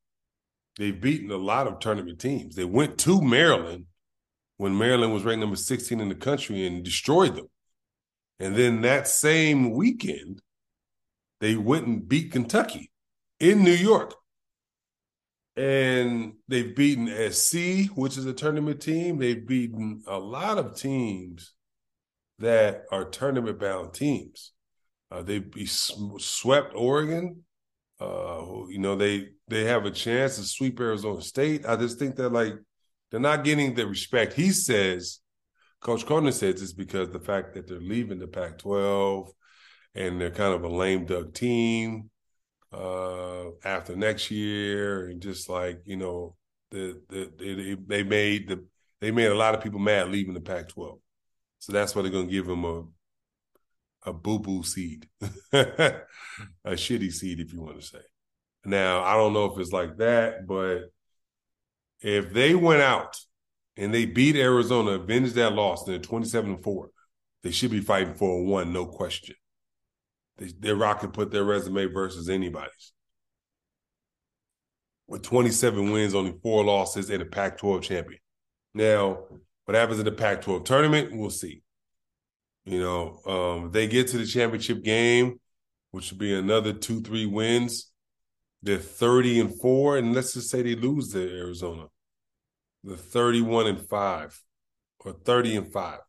they've 0.77 0.99
beaten 0.99 1.31
a 1.31 1.37
lot 1.37 1.67
of 1.67 1.79
tournament 1.79 2.19
teams. 2.19 2.55
They 2.55 2.65
went 2.65 2.97
to 2.99 3.21
Maryland 3.21 3.85
when 4.57 4.77
Maryland 4.77 5.13
was 5.13 5.23
ranked 5.23 5.39
number 5.39 5.55
16 5.55 5.99
in 5.99 6.09
the 6.09 6.15
country 6.15 6.65
and 6.65 6.83
destroyed 6.83 7.35
them. 7.35 7.47
And 8.39 8.55
then 8.55 8.81
that 8.81 9.07
same 9.07 9.71
weekend, 9.71 10.41
they 11.41 11.55
went 11.55 11.87
and 11.87 12.07
beat 12.07 12.31
Kentucky 12.31 12.91
in 13.39 13.63
New 13.63 13.71
York. 13.71 14.13
And 15.59 16.35
they've 16.47 16.73
beaten 16.73 17.07
SC, 17.33 17.89
which 17.93 18.17
is 18.17 18.25
a 18.25 18.31
tournament 18.31 18.81
team. 18.81 19.17
They've 19.17 19.45
beaten 19.45 20.03
a 20.07 20.17
lot 20.17 20.57
of 20.57 20.79
teams 20.79 21.51
that 22.37 22.85
are 22.93 23.03
tournament 23.03 23.59
bound 23.59 23.93
teams. 23.93 24.53
Uh, 25.11 25.21
they 25.21 25.43
swept 25.65 26.73
Oregon. 26.75 27.43
Uh, 27.99 28.67
you 28.69 28.77
know 28.77 28.95
they 28.95 29.31
they 29.49 29.65
have 29.65 29.83
a 29.83 29.91
chance 29.91 30.37
to 30.37 30.43
sweep 30.43 30.79
Arizona 30.79 31.21
State. 31.21 31.65
I 31.65 31.75
just 31.75 31.99
think 31.99 32.15
that 32.15 32.29
like 32.29 32.53
they're 33.11 33.19
not 33.19 33.43
getting 33.43 33.73
the 33.73 33.85
respect. 33.85 34.31
He 34.31 34.51
says, 34.51 35.19
Coach 35.81 36.05
Cronin 36.05 36.31
says 36.31 36.61
it's 36.61 36.71
because 36.71 37.09
the 37.09 37.19
fact 37.19 37.55
that 37.55 37.67
they're 37.67 37.81
leaving 37.81 38.19
the 38.19 38.27
Pac-12 38.27 39.29
and 39.95 40.21
they're 40.21 40.31
kind 40.31 40.53
of 40.53 40.63
a 40.63 40.69
lame 40.69 41.05
duck 41.05 41.33
team 41.33 42.09
uh, 42.71 43.45
after 43.63 43.95
next 43.95 44.31
year, 44.31 45.07
and 45.07 45.21
just 45.21 45.49
like 45.49 45.81
you 45.85 45.97
know, 45.97 46.35
the, 46.71 47.01
the 47.09 47.31
they, 47.37 47.75
they 47.97 48.03
made 48.03 48.47
the 48.47 48.65
they 49.01 49.11
made 49.11 49.27
a 49.27 49.35
lot 49.35 49.55
of 49.55 49.61
people 49.61 49.79
mad 49.79 50.09
leaving 50.09 50.33
the 50.33 50.41
Pac-12, 50.41 50.99
so 51.59 51.71
that's 51.73 51.95
why 51.95 52.01
they're 52.01 52.11
to 52.11 52.25
give 52.25 52.45
them 52.45 52.65
a 52.65 52.83
a 54.05 54.13
boo 54.13 54.39
boo 54.39 54.63
seed, 54.63 55.07
a 55.53 56.03
shitty 56.65 57.11
seed, 57.11 57.39
if 57.39 57.53
you 57.53 57.61
want 57.61 57.79
to 57.79 57.85
say. 57.85 58.01
Now 58.65 59.03
I 59.03 59.15
don't 59.15 59.33
know 59.33 59.45
if 59.45 59.59
it's 59.59 59.71
like 59.71 59.97
that, 59.97 60.47
but 60.47 60.91
if 62.01 62.33
they 62.33 62.55
went 62.55 62.81
out 62.81 63.17
and 63.77 63.93
they 63.93 64.05
beat 64.05 64.35
Arizona, 64.35 64.91
avenged 64.91 65.35
that 65.35 65.53
loss, 65.53 65.85
then 65.85 66.01
27 66.01 66.55
and 66.55 66.63
4, 66.63 66.89
they 67.43 67.51
should 67.51 67.71
be 67.71 67.81
fighting 67.81 68.13
for 68.13 68.39
a 68.39 68.43
one, 68.43 68.73
no 68.73 68.85
question. 68.85 69.35
They, 70.39 70.51
they're 70.57 70.75
rocking 70.75 71.11
put 71.11 71.31
their 71.31 71.43
resume 71.43 71.85
versus 71.85 72.29
anybody's. 72.29 72.93
With 75.07 75.23
27 75.23 75.91
wins, 75.91 76.15
only 76.15 76.33
four 76.41 76.63
losses, 76.63 77.09
and 77.09 77.21
a 77.21 77.25
Pac 77.25 77.57
12 77.57 77.81
champion. 77.81 78.19
Now, 78.73 79.25
what 79.65 79.75
happens 79.75 79.99
in 79.99 80.05
the 80.05 80.11
Pac 80.11 80.41
12 80.41 80.63
tournament, 80.63 81.15
we'll 81.15 81.29
see. 81.29 81.61
You 82.65 82.79
know, 82.79 83.19
um, 83.25 83.71
they 83.71 83.87
get 83.87 84.07
to 84.09 84.17
the 84.17 84.25
championship 84.25 84.83
game, 84.83 85.39
which 85.91 86.11
would 86.11 86.19
be 86.19 86.33
another 86.33 86.73
two, 86.73 87.01
three 87.01 87.25
wins. 87.25 87.91
They're 88.61 88.77
30 88.77 89.39
and 89.39 89.61
four, 89.61 89.97
and 89.97 90.13
let's 90.13 90.33
just 90.33 90.49
say 90.49 90.61
they 90.61 90.75
lose 90.75 91.11
to 91.13 91.19
Arizona. 91.19 91.87
The 92.83 92.95
31 92.95 93.67
and 93.67 93.89
five 93.89 94.39
or 94.99 95.13
30 95.13 95.55
and 95.57 95.73
five. 95.73 95.99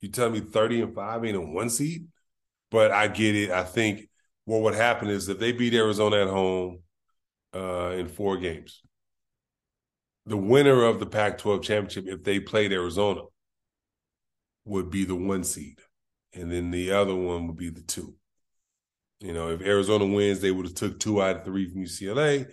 You 0.00 0.08
tell 0.08 0.30
me 0.30 0.40
30 0.40 0.82
and 0.82 0.94
five 0.94 1.24
ain't 1.24 1.36
a 1.36 1.40
one 1.40 1.70
seed? 1.70 2.06
But 2.70 2.90
I 2.90 3.08
get 3.08 3.34
it. 3.34 3.50
I 3.50 3.64
think 3.64 4.08
what 4.44 4.62
would 4.62 4.74
happen 4.74 5.08
is 5.08 5.28
if 5.28 5.38
they 5.38 5.52
beat 5.52 5.74
Arizona 5.74 6.22
at 6.22 6.28
home 6.28 6.80
uh, 7.54 7.90
in 7.96 8.08
four 8.08 8.36
games, 8.36 8.82
the 10.26 10.36
winner 10.36 10.84
of 10.84 11.00
the 11.00 11.06
Pac 11.06 11.38
12 11.38 11.62
championship, 11.62 12.06
if 12.06 12.22
they 12.22 12.40
played 12.40 12.72
Arizona, 12.72 13.22
would 14.64 14.90
be 14.90 15.04
the 15.04 15.14
one 15.14 15.44
seed. 15.44 15.80
And 16.34 16.52
then 16.52 16.70
the 16.70 16.92
other 16.92 17.14
one 17.14 17.46
would 17.46 17.56
be 17.56 17.70
the 17.70 17.80
two. 17.80 18.14
You 19.20 19.32
know, 19.32 19.48
if 19.50 19.62
Arizona 19.62 20.06
wins, 20.06 20.40
they 20.40 20.50
would 20.50 20.66
have 20.66 20.74
took 20.74 21.00
two 21.00 21.22
out 21.22 21.36
of 21.36 21.44
three 21.44 21.68
from 21.68 21.82
UCLA. 21.82 22.46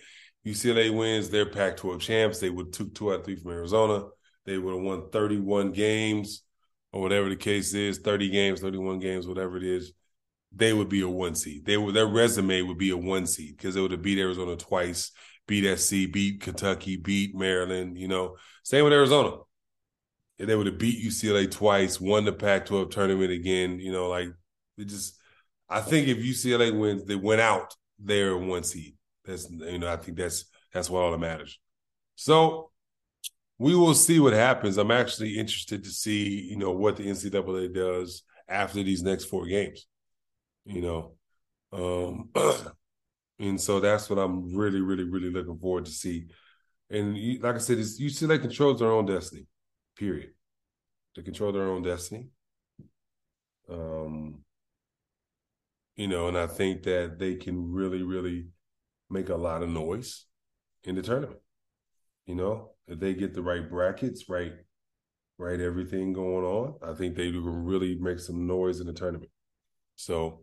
UCLA 0.46 0.96
wins, 0.96 1.30
they're 1.30 1.46
Pac-12 1.46 2.00
champs. 2.00 2.40
They 2.40 2.50
would 2.50 2.68
have 2.68 2.74
took 2.74 2.96
two 2.96 3.12
out 3.12 3.20
of 3.20 3.26
three 3.26 3.36
from 3.36 3.52
Arizona. 3.52 4.06
They 4.46 4.58
would 4.58 4.76
have 4.76 4.84
won 4.84 5.10
31 5.12 5.72
games 5.72 6.44
or 6.92 7.02
whatever 7.02 7.30
the 7.30 7.36
case 7.36 7.74
is, 7.74 8.00
30 8.00 8.30
games, 8.30 8.62
31 8.62 9.00
games, 9.00 9.28
whatever 9.28 9.58
it 9.58 9.64
is. 9.64 9.92
They 10.56 10.74
would 10.74 10.90
be 10.90 11.02
a 11.02 11.10
one 11.10 11.36
seed. 11.36 11.66
They 11.66 11.78
would 11.78 11.94
their 11.94 12.08
resume 12.08 12.62
would 12.62 12.78
be 12.78 12.92
a 12.92 12.98
one 12.98 13.26
seed 13.26 13.58
because 13.58 13.76
they 13.76 13.82
would 13.82 13.92
have 13.92 14.02
beat 14.02 14.20
Arizona 14.20 14.56
twice, 14.56 15.12
beat 15.48 15.78
SC, 15.78 16.12
beat 16.12 16.42
Kentucky, 16.42 16.98
beat 16.98 17.36
Maryland. 17.36 17.98
You 17.98 18.08
know, 18.08 18.38
same 18.64 18.84
with 18.84 18.94
Arizona. 18.94 19.38
And 20.40 20.50
they 20.50 20.56
would 20.56 20.68
have 20.68 20.78
beat 20.78 21.06
UCLA 21.06 21.50
twice, 21.50 22.00
won 22.00 22.26
the 22.26 22.34
Pac-12 22.34 22.92
tournament 22.92 23.32
again. 23.32 23.80
You 23.80 23.92
know, 23.92 24.08
like 24.08 24.30
it 24.78 24.86
just 24.86 25.18
I 25.70 25.82
think 25.82 26.08
if 26.08 26.18
UCLA 26.18 26.78
wins, 26.78 27.06
they 27.06 27.16
went 27.16 27.42
out, 27.42 27.76
they're 28.00 28.38
one 28.38 28.64
seed. 28.64 28.96
That's 29.26 29.50
you 29.50 29.80
know, 29.80 29.92
I 29.92 29.98
think 29.98 30.18
that's 30.18 30.46
that's 30.74 30.90
what 30.90 31.04
all 31.04 31.12
that 31.12 31.18
matters. 31.18 31.60
So 32.16 32.72
we 33.58 33.76
will 33.76 33.94
see 33.94 34.20
what 34.20 34.34
happens. 34.34 34.78
I'm 34.78 34.92
actually 34.92 35.38
interested 35.38 35.84
to 35.84 35.90
see, 35.90 36.48
you 36.50 36.58
know, 36.58 36.72
what 36.72 36.98
the 36.98 37.08
NCAA 37.08 37.74
does 37.74 38.24
after 38.48 38.84
these 38.84 39.02
next 39.02 39.26
four 39.26 39.46
games. 39.46 39.86
You 40.66 40.82
know. 40.82 41.12
Um 41.72 42.30
and 43.40 43.60
so 43.60 43.80
that's 43.80 44.10
what 44.10 44.20
I'm 44.20 44.56
really, 44.56 44.82
really, 44.82 45.04
really 45.04 45.30
looking 45.30 45.58
forward 45.58 45.86
to 45.86 45.92
see. 45.92 46.28
And 46.90 47.18
you, 47.18 47.40
like 47.40 47.56
I 47.56 47.60
said, 47.60 47.80
it's, 47.80 48.00
UCLA 48.00 48.40
controls 48.40 48.80
their 48.80 48.92
own 48.92 49.06
destiny. 49.06 49.48
Period. 49.98 50.32
They 51.16 51.24
control 51.24 51.52
their 51.52 51.64
own 51.64 51.82
destiny. 51.82 52.30
Um, 53.70 54.44
you 55.96 56.08
know, 56.08 56.28
and 56.28 56.38
I 56.38 56.48
think 56.48 56.84
that 56.84 57.18
they 57.20 57.36
can 57.36 57.72
really, 57.72 58.04
really 58.04 58.48
make 59.10 59.30
a 59.30 59.36
lot 59.36 59.64
of 59.64 59.70
noise 59.70 60.26
in 60.84 60.96
the 60.96 61.02
tournament. 61.02 61.40
You 62.26 62.36
know, 62.36 62.72
if 62.88 63.00
they 63.00 63.14
get 63.14 63.34
the 63.34 63.42
right 63.42 63.70
brackets, 63.70 64.30
right, 64.30 64.54
right, 65.38 65.60
everything 65.60 66.14
going 66.14 66.46
on, 66.46 66.76
I 66.84 66.94
think 66.94 67.16
they 67.16 67.32
can 67.32 67.44
really 67.44 67.98
make 68.00 68.20
some 68.20 68.48
noise 68.48 68.80
in 68.80 68.88
the 68.88 68.94
tournament. 68.94 69.32
So, 69.96 70.42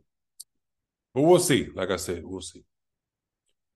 but 1.14 1.22
we'll 1.22 1.38
see. 1.38 1.68
Like 1.74 1.90
I 1.90 1.96
said, 1.96 2.22
we'll 2.24 2.40
see. 2.40 2.64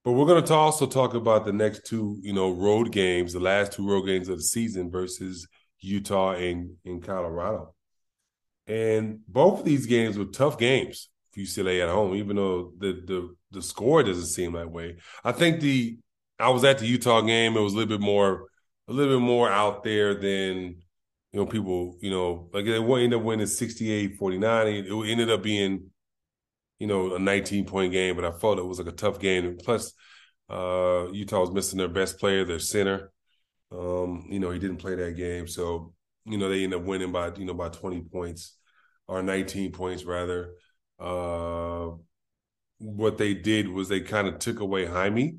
But 0.04 0.12
we're 0.12 0.26
going 0.26 0.44
to 0.44 0.54
also 0.54 0.86
talk 0.86 1.14
about 1.14 1.44
the 1.44 1.52
next 1.52 1.84
two, 1.86 2.18
you 2.22 2.32
know, 2.32 2.52
road 2.52 2.92
games, 2.92 3.32
the 3.32 3.40
last 3.40 3.72
two 3.72 3.88
road 3.88 4.02
games 4.02 4.28
of 4.28 4.36
the 4.38 4.44
season 4.44 4.90
versus 4.90 5.48
Utah 5.80 6.34
and 6.34 6.76
in 6.84 7.00
Colorado. 7.00 7.74
And 8.66 9.20
both 9.26 9.60
of 9.60 9.64
these 9.64 9.86
games 9.86 10.16
were 10.16 10.26
tough 10.26 10.58
games 10.58 11.08
for 11.32 11.40
UCLA 11.40 11.82
at 11.82 11.88
home, 11.88 12.14
even 12.14 12.36
though 12.36 12.72
the 12.78 12.92
the 13.04 13.34
the 13.52 13.62
score 13.62 14.02
doesn't 14.02 14.26
seem 14.26 14.52
that 14.52 14.70
way. 14.70 14.96
I 15.24 15.32
think 15.32 15.60
the 15.60 15.98
I 16.38 16.50
was 16.50 16.64
at 16.64 16.78
the 16.78 16.86
Utah 16.86 17.20
game. 17.20 17.56
It 17.56 17.60
was 17.60 17.72
a 17.72 17.76
little 17.76 17.98
bit 17.98 18.04
more 18.04 18.48
a 18.88 18.92
little 18.92 19.18
bit 19.18 19.24
more 19.24 19.50
out 19.50 19.82
there 19.82 20.14
than 20.14 20.76
you 21.32 21.40
know 21.40 21.46
people 21.46 21.96
you 22.00 22.10
know 22.10 22.48
like 22.52 22.64
they 22.64 22.76
ended 22.76 23.14
up 23.14 23.22
winning 23.22 23.46
68-49. 23.46 25.06
It 25.06 25.10
ended 25.10 25.30
up 25.30 25.42
being 25.42 25.90
you 26.78 26.86
know 26.86 27.14
a 27.14 27.18
19 27.18 27.66
point 27.66 27.92
game, 27.92 28.16
but 28.16 28.24
I 28.24 28.32
felt 28.32 28.58
it 28.58 28.64
was 28.66 28.78
like 28.78 28.88
a 28.88 28.96
tough 28.96 29.18
game. 29.18 29.56
Plus, 29.62 29.92
uh, 30.50 31.06
Utah 31.12 31.40
was 31.40 31.50
missing 31.50 31.78
their 31.78 31.88
best 31.88 32.18
player, 32.18 32.44
their 32.44 32.58
center. 32.58 33.12
Um, 33.72 34.26
you 34.30 34.38
know 34.38 34.50
he 34.50 34.58
didn't 34.58 34.78
play 34.78 34.94
that 34.94 35.16
game, 35.16 35.48
so 35.48 35.94
you 36.24 36.38
know 36.38 36.48
they 36.48 36.64
ended 36.64 36.80
up 36.80 36.86
winning 36.86 37.12
by 37.12 37.32
you 37.36 37.44
know 37.44 37.54
by 37.54 37.68
20 37.68 38.02
points 38.02 38.56
or 39.08 39.22
19 39.22 39.72
points 39.72 40.04
rather. 40.04 40.54
Uh, 40.98 41.90
what 42.78 43.18
they 43.18 43.34
did 43.34 43.68
was 43.68 43.88
they 43.88 44.00
kind 44.00 44.28
of 44.28 44.38
took 44.38 44.60
away 44.60 44.86
Jaime. 44.86 45.36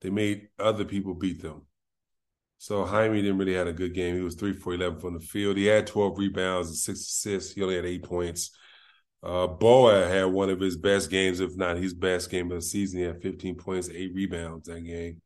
They 0.00 0.10
made 0.10 0.48
other 0.58 0.84
people 0.84 1.14
beat 1.14 1.42
them. 1.42 1.62
So 2.58 2.84
Jaime 2.84 3.22
didn't 3.22 3.38
really 3.38 3.54
have 3.54 3.68
a 3.68 3.72
good 3.72 3.94
game. 3.94 4.16
He 4.16 4.22
was 4.22 4.34
three 4.34 4.52
for 4.52 4.74
eleven 4.74 4.98
from 4.98 5.14
the 5.14 5.20
field. 5.20 5.56
He 5.56 5.66
had 5.66 5.86
twelve 5.86 6.18
rebounds 6.18 6.68
and 6.68 6.76
six 6.76 7.00
assists. 7.00 7.52
He 7.52 7.62
only 7.62 7.76
had 7.76 7.84
eight 7.84 8.02
points. 8.02 8.50
Uh, 9.22 9.46
Bona 9.48 10.08
had 10.08 10.24
one 10.26 10.48
of 10.50 10.60
his 10.60 10.76
best 10.76 11.10
games, 11.10 11.40
if 11.40 11.56
not 11.56 11.76
his 11.76 11.94
best 11.94 12.30
game 12.30 12.50
of 12.52 12.58
the 12.58 12.62
season. 12.62 13.00
He 13.00 13.06
had 13.06 13.20
fifteen 13.22 13.56
points, 13.56 13.88
eight 13.90 14.14
rebounds 14.14 14.68
that 14.68 14.80
game. 14.80 15.20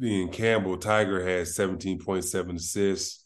And 0.00 0.32
Campbell 0.32 0.78
Tyger 0.78 1.26
had 1.26 1.48
seventeen 1.48 1.98
point 1.98 2.24
seven 2.24 2.56
assists. 2.56 3.24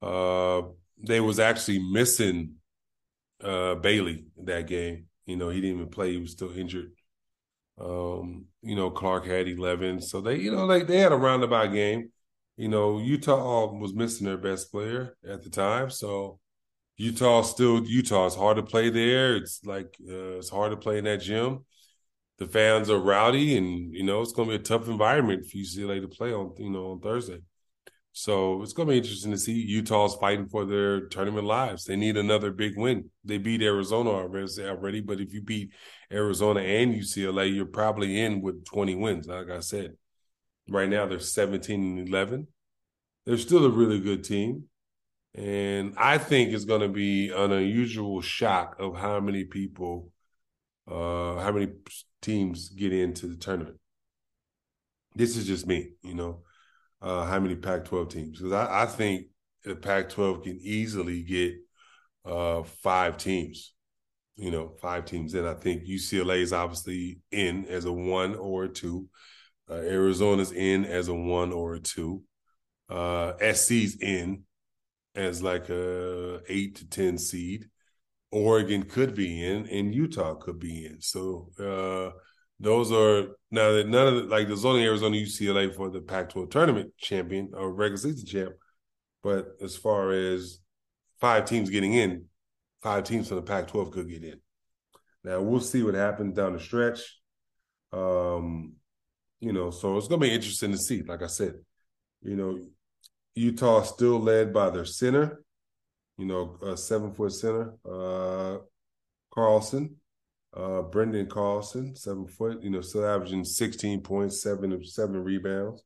Uh, 0.00 0.62
they 0.98 1.20
was 1.20 1.40
actually 1.40 1.80
missing 1.92 2.54
uh, 3.42 3.74
Bailey 3.76 4.26
that 4.44 4.66
game. 4.66 5.06
You 5.26 5.36
know, 5.36 5.48
he 5.50 5.60
didn't 5.60 5.76
even 5.76 5.90
play; 5.90 6.12
he 6.12 6.18
was 6.18 6.32
still 6.32 6.56
injured. 6.56 6.92
Um, 7.80 8.46
you 8.62 8.76
know, 8.76 8.90
Clark 8.90 9.26
had 9.26 9.48
eleven, 9.48 10.00
so 10.00 10.20
they, 10.20 10.36
you 10.36 10.52
know, 10.52 10.66
like 10.66 10.86
they 10.86 10.98
had 10.98 11.12
a 11.12 11.16
roundabout 11.16 11.68
game. 11.68 12.10
You 12.56 12.68
know, 12.68 12.98
Utah 12.98 13.72
was 13.72 13.94
missing 13.94 14.26
their 14.26 14.36
best 14.36 14.70
player 14.70 15.16
at 15.26 15.42
the 15.42 15.50
time, 15.50 15.90
so 15.90 16.38
Utah 17.00 17.40
still 17.40 17.82
Utah. 17.86 18.26
It's 18.26 18.36
hard 18.36 18.58
to 18.58 18.62
play 18.62 18.90
there. 18.90 19.34
It's 19.34 19.64
like 19.64 19.96
uh, 20.06 20.36
it's 20.36 20.50
hard 20.50 20.72
to 20.72 20.76
play 20.76 20.98
in 20.98 21.04
that 21.04 21.22
gym. 21.22 21.64
The 22.36 22.46
fans 22.46 22.90
are 22.90 22.98
rowdy, 22.98 23.56
and 23.56 23.94
you 23.94 24.02
know 24.02 24.20
it's 24.20 24.32
going 24.32 24.50
to 24.50 24.58
be 24.58 24.60
a 24.60 24.62
tough 24.62 24.86
environment 24.86 25.46
for 25.46 25.56
UCLA 25.56 26.02
to 26.02 26.08
play 26.08 26.34
on. 26.34 26.52
You 26.58 26.68
know, 26.68 26.90
on 26.92 27.00
Thursday. 27.00 27.40
So 28.12 28.62
it's 28.62 28.74
going 28.74 28.88
to 28.88 28.92
be 28.92 28.98
interesting 28.98 29.30
to 29.30 29.38
see 29.38 29.54
Utah's 29.54 30.14
fighting 30.16 30.48
for 30.48 30.66
their 30.66 31.06
tournament 31.06 31.46
lives. 31.46 31.84
They 31.84 31.96
need 31.96 32.18
another 32.18 32.50
big 32.50 32.76
win. 32.76 33.08
They 33.24 33.38
beat 33.38 33.62
Arizona 33.62 34.10
already, 34.10 35.00
but 35.00 35.20
if 35.20 35.32
you 35.32 35.40
beat 35.40 35.70
Arizona 36.12 36.60
and 36.60 36.92
UCLA, 36.94 37.54
you're 37.54 37.66
probably 37.66 38.20
in 38.20 38.42
with 38.42 38.64
20 38.66 38.96
wins. 38.96 39.26
Like 39.26 39.48
I 39.48 39.60
said, 39.60 39.96
right 40.68 40.88
now 40.88 41.06
they're 41.06 41.20
17 41.20 41.98
and 41.98 42.08
11. 42.08 42.48
They're 43.24 43.38
still 43.38 43.64
a 43.64 43.70
really 43.70 44.00
good 44.00 44.24
team. 44.24 44.64
And 45.34 45.94
I 45.96 46.18
think 46.18 46.52
it's 46.52 46.64
going 46.64 46.80
to 46.80 46.88
be 46.88 47.30
an 47.30 47.52
unusual 47.52 48.20
shock 48.20 48.76
of 48.78 48.96
how 48.96 49.20
many 49.20 49.44
people, 49.44 50.10
uh, 50.90 51.36
how 51.36 51.52
many 51.52 51.68
teams 52.20 52.68
get 52.70 52.92
into 52.92 53.28
the 53.28 53.36
tournament. 53.36 53.78
This 55.14 55.36
is 55.36 55.46
just 55.46 55.66
me, 55.66 55.92
you 56.02 56.14
know 56.14 56.42
uh, 57.02 57.24
how 57.24 57.40
many 57.40 57.56
Pac-12 57.56 58.10
teams? 58.10 58.38
Because 58.38 58.52
I, 58.52 58.82
I, 58.82 58.86
think 58.86 59.26
the 59.64 59.74
Pac-12 59.74 60.44
can 60.44 60.58
easily 60.62 61.22
get 61.22 61.54
uh, 62.24 62.62
five 62.62 63.16
teams. 63.16 63.72
You 64.36 64.50
know, 64.50 64.72
five 64.80 65.04
teams 65.04 65.34
in. 65.34 65.44
I 65.44 65.54
think 65.54 65.84
UCLA 65.84 66.40
is 66.40 66.52
obviously 66.54 67.18
in 67.30 67.66
as 67.66 67.84
a 67.84 67.92
one 67.92 68.34
or 68.34 68.64
a 68.64 68.68
two. 68.68 69.06
Uh, 69.68 69.74
Arizona's 69.74 70.50
in 70.50 70.86
as 70.86 71.08
a 71.08 71.14
one 71.14 71.52
or 71.52 71.74
a 71.74 71.80
two. 71.80 72.22
Uh, 72.88 73.34
SC's 73.52 74.00
in 74.00 74.44
as 75.14 75.42
like 75.42 75.68
a 75.68 76.40
eight 76.48 76.76
to 76.76 76.88
ten 76.88 77.18
seed. 77.18 77.68
Oregon 78.32 78.84
could 78.84 79.14
be 79.14 79.44
in, 79.44 79.66
and 79.68 79.94
Utah 79.94 80.34
could 80.34 80.58
be 80.60 80.86
in. 80.86 81.00
So 81.00 81.50
uh, 81.58 82.16
those 82.60 82.92
are 82.92 83.28
now 83.50 83.72
that 83.72 83.88
none 83.88 84.06
of 84.06 84.14
the, 84.14 84.22
like 84.22 84.46
there's 84.46 84.64
only 84.64 84.84
Arizona 84.84 85.16
UCLA 85.16 85.74
for 85.74 85.90
the 85.90 86.00
Pac-12 86.00 86.50
tournament 86.50 86.92
champion 86.98 87.50
or 87.54 87.72
regular 87.72 87.96
season 87.96 88.26
champ, 88.26 88.52
but 89.22 89.48
as 89.60 89.76
far 89.76 90.12
as 90.12 90.60
five 91.20 91.44
teams 91.44 91.70
getting 91.70 91.94
in, 91.94 92.26
five 92.82 93.04
teams 93.04 93.28
from 93.28 93.38
the 93.38 93.42
Pac-12 93.42 93.92
could 93.92 94.08
get 94.08 94.22
in. 94.22 94.40
Now 95.24 95.40
we'll 95.40 95.60
see 95.60 95.82
what 95.82 95.94
happens 95.94 96.36
down 96.36 96.52
the 96.52 96.60
stretch. 96.60 97.00
Um, 97.92 98.74
you 99.40 99.52
know, 99.52 99.70
so 99.70 99.96
it's 99.96 100.06
gonna 100.06 100.20
be 100.20 100.32
interesting 100.32 100.70
to 100.72 100.78
see. 100.78 101.02
Like 101.02 101.22
I 101.22 101.26
said, 101.26 101.54
you 102.22 102.36
know, 102.36 102.58
Utah 103.34 103.82
still 103.82 104.20
led 104.20 104.52
by 104.52 104.70
their 104.70 104.84
center, 104.84 105.42
you 106.18 106.26
know, 106.26 106.58
a 106.62 106.76
seven 106.76 107.12
foot 107.12 107.32
center, 107.32 107.74
uh, 107.88 108.58
Carlson. 109.32 109.96
Uh, 110.52 110.82
Branden 110.82 111.28
Carlson, 111.28 111.94
seven 111.94 112.26
foot, 112.26 112.60
you 112.60 112.70
know, 112.70 112.80
still 112.80 113.06
averaging 113.06 113.44
16 113.44 114.00
points, 114.00 114.42
seven 114.42 114.84
seven 114.84 115.22
rebounds. 115.22 115.84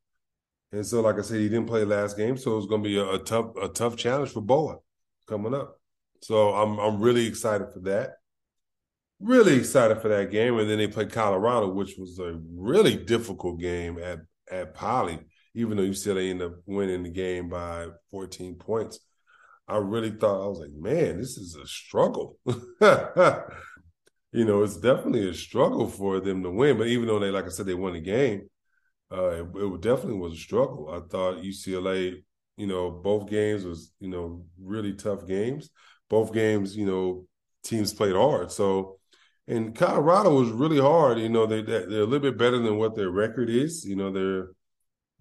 And 0.72 0.84
so, 0.84 1.02
like 1.02 1.18
I 1.18 1.20
said, 1.20 1.40
he 1.40 1.48
didn't 1.48 1.66
play 1.66 1.84
last 1.84 2.16
game, 2.16 2.36
so 2.36 2.56
it's 2.56 2.66
going 2.66 2.82
to 2.82 2.88
be 2.88 2.98
a, 2.98 3.08
a, 3.10 3.18
tough 3.18 3.54
a 3.62 3.68
tough 3.68 3.96
challenge 3.96 4.30
for 4.30 4.40
Bona 4.40 4.78
coming 5.28 5.54
up. 5.54 5.78
So 6.22 6.54
I'm 6.54 6.78
I'm 6.78 7.00
really 7.00 7.26
excited 7.26 7.72
for 7.72 7.80
that. 7.80 8.14
Really 9.20 9.56
excited 9.56 10.00
for 10.00 10.08
that 10.08 10.32
game, 10.32 10.58
and 10.58 10.68
then 10.68 10.78
they 10.78 10.88
play 10.88 11.06
Colorado, 11.06 11.68
which 11.68 11.96
was 11.98 12.18
a 12.18 12.40
really 12.56 12.96
difficult 12.96 13.60
game 13.60 13.98
at 13.98 14.20
at 14.50 14.74
Pauley. 14.74 15.22
Even 15.54 15.76
though 15.76 15.90
they 15.90 16.30
ended 16.30 16.48
up 16.48 16.58
winning 16.66 17.04
the 17.04 17.10
game 17.10 17.48
by 17.48 17.86
14 18.10 18.56
points, 18.56 18.98
I 19.66 19.76
really 19.76 20.10
thought 20.10 20.44
I 20.44 20.48
was 20.48 20.58
like, 20.58 20.72
man, 20.72 21.18
this 21.18 21.38
is 21.38 21.56
a 21.56 21.66
struggle. 21.66 22.38
you 22.46 24.44
know, 24.44 24.62
it's 24.62 24.76
definitely 24.76 25.28
a 25.28 25.34
struggle 25.34 25.88
for 25.88 26.20
them 26.20 26.42
to 26.42 26.50
win. 26.50 26.76
But 26.76 26.88
even 26.88 27.06
though 27.06 27.18
they, 27.18 27.30
like 27.30 27.46
I 27.46 27.48
said, 27.48 27.66
they 27.66 27.74
won 27.74 27.94
the 27.94 28.00
game, 28.00 28.50
uh, 29.12 29.30
it, 29.30 29.46
it 29.54 29.80
definitely 29.80 30.18
was 30.18 30.34
a 30.34 30.36
struggle. 30.36 30.90
I 30.90 31.00
thought 31.08 31.42
UCLA, 31.42 32.22
you 32.56 32.66
know, 32.66 32.90
both 32.90 33.28
games 33.30 33.64
was, 33.64 33.92
you 34.00 34.08
know, 34.08 34.44
really 34.60 34.92
tough 34.92 35.26
games. 35.26 35.70
Both 36.10 36.34
games, 36.34 36.76
you 36.76 36.84
know, 36.86 37.26
teams 37.62 37.94
played 37.94 38.16
hard. 38.16 38.50
So, 38.52 38.98
and 39.46 39.74
Colorado 39.74 40.34
was 40.34 40.50
really 40.50 40.80
hard. 40.80 41.18
You 41.18 41.28
know, 41.28 41.46
they 41.46 41.62
they're 41.62 41.84
a 41.84 42.06
little 42.06 42.18
bit 42.18 42.38
better 42.38 42.58
than 42.58 42.76
what 42.76 42.94
their 42.94 43.10
record 43.10 43.50
is. 43.50 43.84
You 43.84 43.96
know, 43.96 44.12
they're 44.12 44.48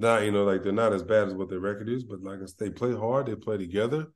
not, 0.03 0.23
you 0.23 0.31
know, 0.31 0.43
like 0.43 0.63
they're 0.63 0.71
not 0.71 0.93
as 0.93 1.03
bad 1.03 1.27
as 1.27 1.33
what 1.33 1.49
their 1.49 1.59
record 1.59 1.89
is, 1.89 2.03
but 2.03 2.21
like 2.21 2.39
I 2.41 2.45
said, 2.45 2.57
they 2.59 2.69
play 2.69 2.93
hard. 2.93 3.25
They 3.25 3.35
play 3.35 3.57
together. 3.57 4.07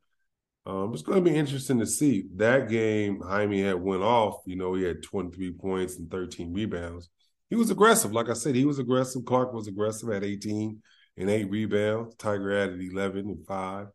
Um, 0.66 0.92
it's 0.92 1.02
going 1.02 1.24
to 1.24 1.30
be 1.30 1.36
interesting 1.36 1.78
to 1.78 1.86
see. 1.86 2.24
That 2.36 2.68
game, 2.68 3.20
Jaime 3.20 3.62
had 3.62 3.80
went 3.80 4.02
off. 4.02 4.42
You 4.46 4.56
know, 4.56 4.74
he 4.74 4.84
had 4.84 5.02
23 5.02 5.52
points 5.52 5.96
and 5.96 6.10
13 6.10 6.52
rebounds. 6.52 7.08
He 7.48 7.56
was 7.56 7.70
aggressive. 7.70 8.12
Like 8.12 8.28
I 8.28 8.34
said, 8.34 8.54
he 8.54 8.66
was 8.66 8.78
aggressive. 8.78 9.24
Clark 9.24 9.54
was 9.54 9.66
aggressive 9.66 10.10
at 10.10 10.24
18 10.24 10.82
and 11.16 11.30
eight 11.30 11.50
rebounds. 11.50 12.14
Tyger 12.16 12.54
added 12.54 12.80
11 12.80 13.28
and 13.28 13.46
five. 13.46 13.88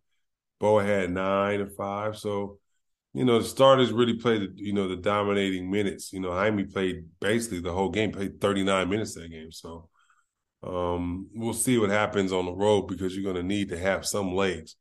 Bona 0.59 0.87
had 0.87 1.11
nine 1.11 1.61
and 1.61 1.75
five. 1.75 2.17
So, 2.17 2.57
you 3.13 3.25
know, 3.25 3.39
the 3.39 3.45
starters 3.45 3.91
really 3.91 4.15
played, 4.15 4.53
you 4.55 4.73
know, 4.73 4.87
the 4.87 4.95
dominating 4.95 5.69
minutes. 5.69 6.11
You 6.11 6.21
know, 6.21 6.31
Jaime 6.31 6.63
played 6.63 7.05
basically 7.19 7.59
the 7.59 7.71
whole 7.73 7.89
game, 7.89 8.11
played 8.11 8.41
39 8.41 8.89
minutes 8.89 9.13
that 9.13 9.29
game. 9.29 9.51
So, 9.51 9.89
um, 10.65 11.27
we'll 11.33 11.53
see 11.53 11.77
what 11.77 11.89
happens 11.89 12.31
on 12.31 12.45
the 12.45 12.53
road 12.53 12.83
because 12.83 13.15
you're 13.15 13.23
going 13.23 13.35
to 13.35 13.47
need 13.47 13.69
to 13.69 13.77
have 13.77 14.05
some 14.05 14.33
legs. 14.33 14.75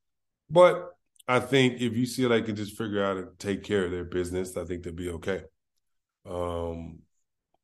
But 0.48 0.90
I 1.26 1.40
think 1.40 1.80
if 1.80 1.92
UCLA 1.92 2.44
can 2.44 2.56
just 2.56 2.76
figure 2.76 3.04
out 3.04 3.14
to 3.14 3.28
take 3.38 3.64
care 3.64 3.84
of 3.84 3.90
their 3.90 4.04
business, 4.04 4.56
I 4.56 4.64
think 4.64 4.82
they'll 4.82 4.92
be 4.92 5.10
okay. 5.10 5.42
Um, 6.28 7.00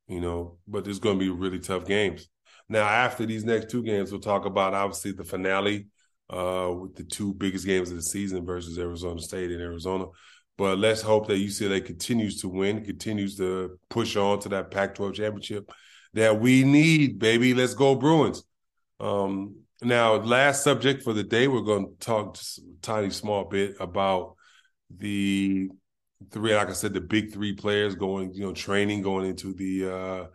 you 0.09 0.21
know, 0.21 0.59
but 0.67 0.85
there's 0.85 0.99
going 0.99 1.19
to 1.19 1.25
be 1.25 1.31
really 1.31 1.61
tough 1.61 1.87
games. 1.87 2.29
Now, 2.69 2.87
after 2.87 3.25
these 3.25 3.45
next 3.45 3.71
two 3.71 3.83
games, 3.83 4.11
we'll 4.11 4.21
talk 4.21 4.47
about 4.47 4.75
obviously 4.75 5.13
the 5.13 5.25
finale 5.25 5.87
uh, 6.31 6.73
with 6.79 6.97
the 6.97 7.05
two 7.05 7.35
biggest 7.35 7.67
games 7.67 7.91
of 7.91 7.97
the 7.97 8.03
season 8.03 8.45
versus 8.45 8.79
Arizona 8.79 9.21
State 9.21 9.51
and 9.51 9.61
Arizona. 9.61 10.07
But 10.57 10.79
let's 10.79 11.01
hope 11.01 11.29
that 11.29 11.35
UCLA 11.35 11.85
continues 11.85 12.41
to 12.41 12.49
win, 12.49 12.85
continues 12.85 13.37
to 13.37 13.79
push 13.89 14.17
on 14.17 14.41
to 14.41 14.49
that 14.51 14.71
Pac-12 14.71 15.15
championship 15.15 15.71
that 16.19 16.41
we 16.41 16.65
need, 16.65 17.19
baby. 17.19 17.55
Let's 17.55 17.75
go 17.75 17.95
Bruins. 17.95 18.43
Um, 19.01 19.57
now, 19.83 20.15
last 20.15 20.65
subject 20.65 21.03
for 21.03 21.13
the 21.13 21.23
day, 21.23 21.49
we're 21.49 21.61
going 21.61 21.87
to 21.87 21.95
talk 22.05 22.35
just 22.37 22.59
a 22.59 22.63
tiny 22.83 23.11
small 23.11 23.45
bit 23.45 23.77
about 23.79 24.35
the 24.91 25.69
three, 26.31 26.55
like 26.55 26.69
I 26.69 26.73
said, 26.73 26.95
the 26.95 27.01
big 27.01 27.33
three 27.33 27.55
players 27.55 27.95
going, 27.95 28.33
you 28.35 28.43
know, 28.43 28.53
training 28.53 29.03
going 29.03 29.27
into 29.27 29.55
the 29.55 29.95
uh 29.95 30.27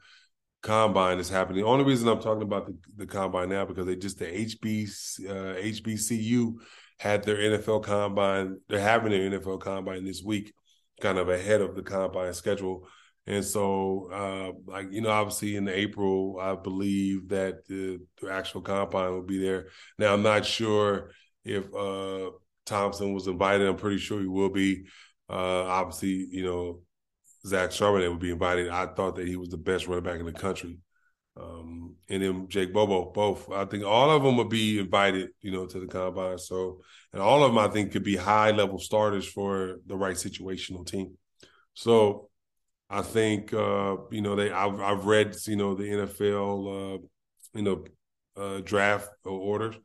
combine 0.61 1.19
is 1.19 1.29
happening. 1.29 1.61
The 1.61 1.67
only 1.69 1.83
reason 1.83 2.07
I'm 2.07 2.21
talking 2.21 2.41
about 2.41 2.67
the, 2.67 2.77
the 2.95 3.05
combine 3.05 3.49
now 3.49 3.65
because 3.65 3.85
they 3.85 3.97
just 3.97 4.17
the 4.17 4.25
HB 4.25 5.29
uh, 5.29 5.59
HBCU 5.61 6.53
had 6.97 7.23
their 7.23 7.35
NFL 7.35 7.83
combine. 7.83 8.59
They're 8.69 8.79
having 8.79 9.11
their 9.11 9.29
NFL 9.29 9.59
combine 9.59 10.05
this 10.05 10.23
week, 10.23 10.53
kind 11.01 11.17
of 11.17 11.29
ahead 11.29 11.61
of 11.61 11.75
the 11.75 11.83
combine 11.83 12.33
schedule. 12.33 12.87
And 13.25 13.43
so, 13.45 14.09
uh, 14.11 14.51
like 14.69 14.91
you 14.91 15.01
know, 15.01 15.09
obviously 15.09 15.55
in 15.55 15.67
April, 15.69 16.37
I 16.41 16.55
believe 16.55 17.29
that 17.29 17.65
the, 17.67 17.99
the, 18.21 18.29
actual 18.29 18.61
combine 18.61 19.11
will 19.11 19.23
be 19.23 19.39
there. 19.39 19.67
Now, 19.97 20.13
I'm 20.13 20.23
not 20.23 20.45
sure 20.45 21.11
if 21.45 21.73
uh, 21.73 22.31
Thompson 22.65 23.13
was 23.13 23.27
invited. 23.27 23.67
I'm 23.67 23.77
pretty 23.77 23.99
sure 23.99 24.19
he 24.19 24.27
will 24.27 24.49
be. 24.49 24.85
Uh, 25.29 25.63
obviously, 25.63 26.27
you 26.31 26.43
know, 26.43 26.81
Zach 27.47 27.69
Charbonnet 27.69 28.09
would 28.09 28.19
be 28.19 28.31
invited. 28.31 28.69
I 28.69 28.87
thought 28.87 29.15
that 29.15 29.27
he 29.27 29.37
was 29.37 29.49
the 29.49 29.57
best 29.57 29.87
running 29.87 30.03
back 30.03 30.19
in 30.19 30.25
the 30.25 30.33
country. 30.33 30.77
Um, 31.35 31.95
and 32.09 32.21
then 32.21 32.47
Jake 32.47 32.73
Bobo, 32.73 33.11
both. 33.11 33.49
I 33.51 33.65
think 33.65 33.83
all 33.83 34.11
of 34.11 34.21
them 34.21 34.37
would 34.37 34.49
be 34.49 34.79
invited, 34.79 35.29
you 35.41 35.51
know, 35.51 35.65
to 35.65 35.79
the 35.79 35.87
combine. 35.87 36.37
So, 36.37 36.81
and 37.11 37.21
all 37.21 37.43
of 37.43 37.51
them, 37.53 37.57
I 37.57 37.69
think, 37.69 37.91
could 37.91 38.03
be 38.03 38.15
high 38.15 38.51
level 38.51 38.79
starters 38.79 39.27
for 39.27 39.77
the 39.87 39.97
right 39.97 40.15
situational 40.15 40.85
team. 40.85 41.17
So, 41.73 42.29
I 42.93 43.01
think, 43.01 43.53
uh, 43.53 43.97
you 44.11 44.21
know, 44.21 44.35
they. 44.35 44.51
I've, 44.51 44.79
I've 44.79 45.05
read, 45.05 45.35
you 45.47 45.55
know, 45.55 45.73
the 45.73 45.83
NFL, 45.83 46.95
uh, 46.95 46.99
you 47.55 47.61
know, 47.63 47.85
uh, 48.37 48.61
draft 48.61 49.09
orders. 49.25 49.75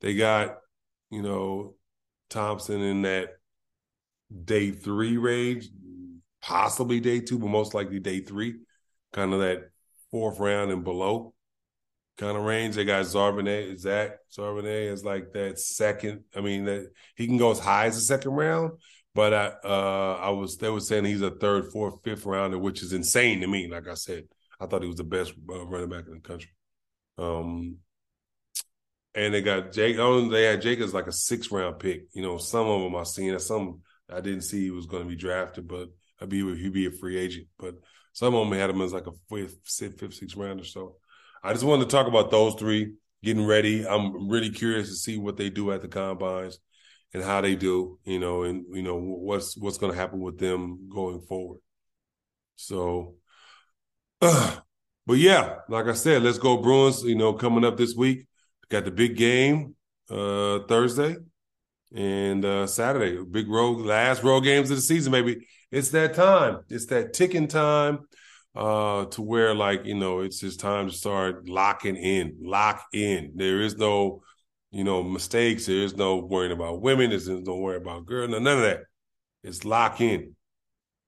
They 0.00 0.16
got, 0.16 0.56
you 1.10 1.22
know, 1.22 1.74
Thompson 2.28 2.80
in 2.82 3.02
that 3.02 3.30
day 4.44 4.72
three 4.72 5.16
range, 5.16 5.68
possibly 6.42 6.98
day 6.98 7.20
two, 7.20 7.38
but 7.38 7.46
most 7.46 7.72
likely 7.72 8.00
day 8.00 8.20
three, 8.20 8.56
kind 9.12 9.32
of 9.32 9.40
that 9.40 9.70
fourth 10.10 10.40
round 10.40 10.72
and 10.72 10.82
below 10.82 11.34
kind 12.18 12.36
of 12.36 12.42
range. 12.42 12.74
They 12.74 12.84
got 12.84 13.04
Charbonnet, 13.04 13.78
Zach 13.78 14.18
Charbonnet 14.36 14.92
is 14.92 15.04
like 15.04 15.32
that 15.34 15.58
second. 15.58 16.24
I 16.34 16.40
mean, 16.40 16.64
that 16.64 16.90
he 17.14 17.26
can 17.26 17.38
go 17.38 17.52
as 17.52 17.58
high 17.58 17.86
as 17.86 17.94
the 17.94 18.00
second 18.00 18.32
round, 18.32 18.72
but 19.16 19.34
I 19.34 19.46
uh 19.64 20.18
I 20.22 20.30
was 20.30 20.58
they 20.58 20.70
were 20.70 20.80
saying 20.80 21.06
he's 21.06 21.22
a 21.22 21.30
third, 21.30 21.72
fourth, 21.72 22.02
fifth 22.04 22.26
rounder, 22.26 22.58
which 22.58 22.82
is 22.82 22.92
insane 22.92 23.40
to 23.40 23.46
me. 23.46 23.66
Like 23.66 23.88
I 23.88 23.94
said, 23.94 24.24
I 24.60 24.66
thought 24.66 24.82
he 24.82 24.88
was 24.88 24.98
the 24.98 25.04
best 25.04 25.32
uh, 25.50 25.66
running 25.66 25.88
back 25.88 26.06
in 26.06 26.14
the 26.14 26.20
country. 26.20 26.50
Um, 27.18 27.78
and 29.14 29.32
they 29.32 29.40
got 29.40 29.72
Jake. 29.72 29.96
Oh, 29.98 30.28
they 30.28 30.44
had 30.44 30.60
Jake 30.60 30.80
as 30.80 30.92
like 30.92 31.06
a 31.06 31.12
six 31.12 31.50
round 31.50 31.78
pick. 31.78 32.02
You 32.12 32.22
know, 32.22 32.36
some 32.36 32.66
of 32.66 32.82
them 32.82 32.94
I 32.94 33.04
seen. 33.04 33.36
Some 33.38 33.80
I 34.12 34.20
didn't 34.20 34.42
see 34.42 34.64
he 34.64 34.70
was 34.70 34.86
going 34.86 35.02
to 35.02 35.08
be 35.08 35.16
drafted, 35.16 35.66
but 35.66 35.88
I'd 36.20 36.28
be 36.28 36.42
he'd 36.56 36.72
be 36.72 36.86
a 36.86 36.90
free 36.90 37.16
agent. 37.16 37.46
But 37.58 37.76
some 38.12 38.34
of 38.34 38.46
them 38.46 38.58
had 38.58 38.70
him 38.70 38.82
as 38.82 38.92
like 38.92 39.06
a 39.06 39.12
fifth, 39.30 39.56
fifth, 39.66 40.14
sixth 40.14 40.36
round 40.36 40.60
or 40.60 40.64
so. 40.64 40.96
I 41.42 41.54
just 41.54 41.64
wanted 41.64 41.84
to 41.84 41.90
talk 41.90 42.06
about 42.06 42.30
those 42.30 42.54
three 42.54 42.94
getting 43.22 43.46
ready. 43.46 43.86
I'm 43.88 44.28
really 44.28 44.50
curious 44.50 44.88
to 44.88 44.94
see 44.94 45.16
what 45.16 45.38
they 45.38 45.48
do 45.48 45.72
at 45.72 45.80
the 45.80 45.88
combines 45.88 46.58
and 47.14 47.22
how 47.22 47.40
they 47.40 47.56
do. 47.56 47.98
You 48.04 48.18
know, 48.18 48.42
and 48.44 48.64
you 48.74 48.82
know 48.82 48.96
what's 48.96 49.56
what's 49.56 49.78
going 49.78 49.92
to 49.92 49.98
happen 49.98 50.20
with 50.20 50.38
them 50.38 50.88
going 50.92 51.20
forward. 51.20 51.60
So, 52.56 53.14
uh, 54.20 54.56
but 55.06 55.18
yeah, 55.18 55.56
like 55.68 55.86
I 55.86 55.94
said, 55.94 56.22
let's 56.22 56.38
go 56.38 56.56
Bruins. 56.56 57.02
You 57.02 57.14
know, 57.16 57.32
coming 57.32 57.64
up 57.64 57.76
this 57.76 57.94
week, 57.94 58.26
got 58.68 58.84
the 58.84 58.90
big 58.90 59.16
game 59.16 59.74
uh 60.10 60.60
Thursday 60.68 61.16
and 61.94 62.44
uh 62.44 62.66
Saturday. 62.66 63.22
Big 63.24 63.48
road, 63.48 63.78
last 63.84 64.22
road 64.22 64.40
games 64.42 64.70
of 64.70 64.76
the 64.76 64.82
season, 64.82 65.12
maybe. 65.12 65.46
It's 65.70 65.90
that 65.90 66.14
time. 66.14 66.60
It's 66.68 66.86
that 66.86 67.12
ticking 67.12 67.48
time 67.48 68.00
uh 68.54 69.06
to 69.06 69.22
where 69.22 69.54
like, 69.54 69.84
you 69.84 69.94
know, 69.94 70.20
it's 70.20 70.40
just 70.40 70.60
time 70.60 70.88
to 70.88 70.94
start 70.94 71.48
locking 71.48 71.96
in. 71.96 72.36
Lock 72.40 72.84
in. 72.92 73.32
There 73.34 73.60
is 73.60 73.76
no, 73.76 74.22
you 74.76 74.84
know, 74.84 75.02
mistakes. 75.02 75.66
There 75.66 75.76
is 75.76 75.96
no 75.96 76.16
worrying 76.16 76.52
about 76.52 76.82
women. 76.82 77.10
There's 77.10 77.28
no 77.28 77.56
worry 77.56 77.78
about 77.78 78.06
girls. 78.06 78.30
No, 78.30 78.38
none 78.38 78.58
of 78.58 78.62
that. 78.64 78.80
It's 79.42 79.64
lock 79.64 80.00
in. 80.00 80.36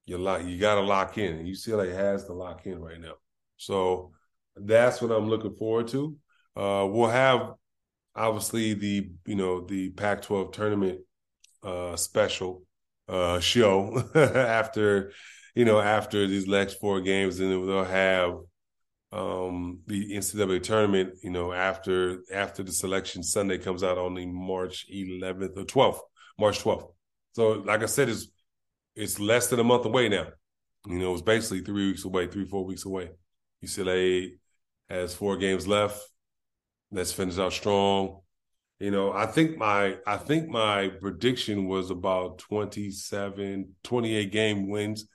You 0.07 0.17
lock 0.19 0.45
you 0.45 0.59
gotta 0.59 0.81
lock 0.81 1.19
in. 1.19 1.37
And 1.37 1.47
UCLA 1.47 1.95
has 1.95 2.25
to 2.25 2.33
lock 2.33 2.67
in 2.67 2.81
right 2.81 3.01
now. 3.01 3.15
So 3.59 4.13
that's 4.57 5.03
what 5.03 5.11
I'm 5.11 5.29
looking 5.29 5.55
forward 5.55 5.89
to. 5.89 6.17
Uh 6.57 6.87
we'll 6.91 7.09
have 7.09 7.53
obviously 8.15 8.75
the 8.75 9.11
you 9.27 9.35
know 9.35 9.61
the 9.61 9.91
Pac-12 9.91 10.53
tournament 10.53 11.01
uh, 11.63 11.97
special 11.97 12.63
uh, 13.09 13.41
show 13.41 14.03
after 14.15 15.13
you 15.55 15.65
know 15.65 15.81
after 15.81 16.27
these 16.27 16.47
next 16.47 16.75
four 16.75 17.01
games, 17.01 17.41
and 17.41 17.51
then 17.51 17.67
they'll 17.67 17.85
have 17.85 18.35
um, 19.13 19.81
the 19.87 20.15
NCAA 20.17 20.63
tournament. 20.63 21.15
You 21.23 21.31
know 21.31 21.53
after 21.53 22.19
after 22.33 22.63
the 22.63 22.73
selection 22.73 23.23
Sunday 23.23 23.59
comes 23.59 23.83
out 23.83 23.99
on 23.99 24.15
the 24.15 24.27
March 24.27 24.87
11th 24.93 25.57
or 25.57 25.65
12th, 25.65 26.01
March 26.39 26.63
12th. 26.63 26.93
So 27.33 27.49
like 27.53 27.83
I 27.83 27.87
said, 27.87 28.09
it's 28.09 28.29
it's 28.95 29.21
less 29.21 29.49
than 29.49 29.61
a 29.61 29.65
month 29.65 29.85
away 29.85 30.09
now. 30.09 30.29
You 30.87 30.99
know, 30.99 31.13
it's 31.13 31.23
basically 31.23 31.61
three 31.61 31.89
weeks 31.89 32.05
away, 32.05 32.27
three 32.27 32.47
four 32.47 32.65
weeks 32.65 32.85
away. 32.85 33.11
UCLA 33.65 34.31
has 34.89 35.15
four 35.15 35.37
games 35.37 35.67
left 35.67 36.01
let's 36.91 37.13
finish 37.13 37.39
out 37.39 37.53
strong. 37.53 38.21
You 38.81 38.91
know, 38.91 39.13
I 39.13 39.27
think 39.27 39.59
my 39.59 39.97
I 40.07 40.17
think 40.17 40.49
my 40.49 40.89
prediction 41.01 41.67
was 41.67 41.91
about 41.91 42.39
27, 42.39 43.75
28 43.83 44.33
game 44.33 44.69
wins, 44.69 45.09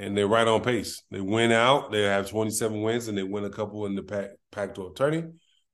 and 0.00 0.16
they're 0.16 0.26
right 0.26 0.48
on 0.48 0.62
pace. 0.62 1.02
They 1.10 1.20
win 1.20 1.52
out, 1.52 1.92
they 1.92 2.02
have 2.02 2.28
27 2.28 2.80
wins, 2.80 3.08
and 3.08 3.18
they 3.18 3.22
win 3.22 3.44
a 3.44 3.50
couple 3.50 3.84
in 3.84 3.94
the 3.94 4.02
Pac, 4.02 4.30
Pac-12 4.50 4.96
tourney. 4.96 5.24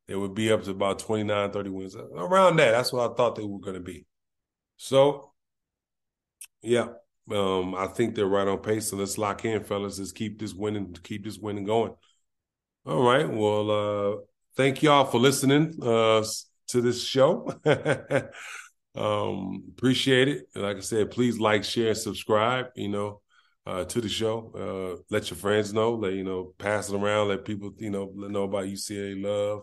They 0.08 0.16
would 0.16 0.34
be 0.34 0.50
up 0.50 0.64
to 0.64 0.72
about 0.72 0.98
29, 0.98 1.52
30 1.52 1.70
wins. 1.70 1.96
Around 1.96 2.56
that. 2.56 2.72
That's 2.72 2.92
what 2.92 3.08
I 3.08 3.14
thought 3.14 3.36
they 3.36 3.44
were 3.44 3.60
going 3.60 3.74
to 3.74 3.80
be. 3.80 4.04
So, 4.76 5.32
yeah, 6.60 6.88
um, 7.30 7.74
I 7.76 7.86
think 7.86 8.14
they're 8.14 8.26
right 8.26 8.46
on 8.48 8.58
pace. 8.58 8.90
So 8.90 8.96
let's 8.96 9.16
lock 9.16 9.44
in, 9.44 9.62
fellas. 9.62 9.98
Let's 9.98 10.12
keep 10.12 10.40
this 10.40 10.54
winning, 10.54 10.96
keep 11.02 11.24
this 11.24 11.38
winning 11.38 11.64
going. 11.64 11.94
All 12.84 13.02
right. 13.02 13.28
Well, 13.28 13.70
uh, 13.70 14.16
thank 14.56 14.82
y'all 14.82 15.04
for 15.04 15.18
listening 15.18 15.78
uh, 15.82 16.24
to 16.68 16.80
this 16.80 17.04
show. 17.04 17.52
um, 18.96 19.64
appreciate 19.70 20.28
it. 20.28 20.46
Like 20.54 20.78
I 20.78 20.80
said, 20.80 21.12
please 21.12 21.38
like, 21.38 21.64
share, 21.64 21.94
subscribe. 21.94 22.66
You 22.76 22.88
know, 22.88 23.20
uh, 23.66 23.84
to 23.84 24.00
the 24.00 24.08
show. 24.08 24.52
Uh, 24.54 25.02
let 25.10 25.30
your 25.30 25.36
friends 25.36 25.72
know. 25.72 25.94
Let 25.94 26.14
you 26.14 26.24
know, 26.24 26.54
pass 26.58 26.88
it 26.88 26.96
around. 26.96 27.28
Let 27.28 27.44
people 27.44 27.72
you 27.78 27.90
know 27.90 28.10
know 28.14 28.44
about 28.44 28.66
UCLA 28.66 29.22
love. 29.22 29.62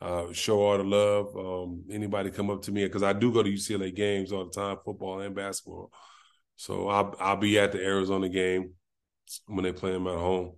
Uh, 0.00 0.32
show 0.32 0.60
all 0.60 0.78
the 0.78 0.84
love. 0.84 1.36
Um, 1.36 1.84
anybody 1.90 2.30
come 2.30 2.50
up 2.50 2.62
to 2.62 2.72
me 2.72 2.84
because 2.84 3.02
I 3.02 3.12
do 3.12 3.32
go 3.32 3.42
to 3.42 3.50
UCLA 3.50 3.94
games 3.94 4.32
all 4.32 4.44
the 4.46 4.50
time, 4.50 4.78
football 4.84 5.20
and 5.20 5.34
basketball. 5.34 5.92
So 6.56 6.88
I'll 6.88 7.14
I'll 7.20 7.36
be 7.36 7.58
at 7.58 7.72
the 7.72 7.84
Arizona 7.84 8.28
game 8.28 8.74
when 9.46 9.64
they 9.64 9.72
play 9.72 9.92
them 9.92 10.08
at 10.08 10.18
home 10.18 10.56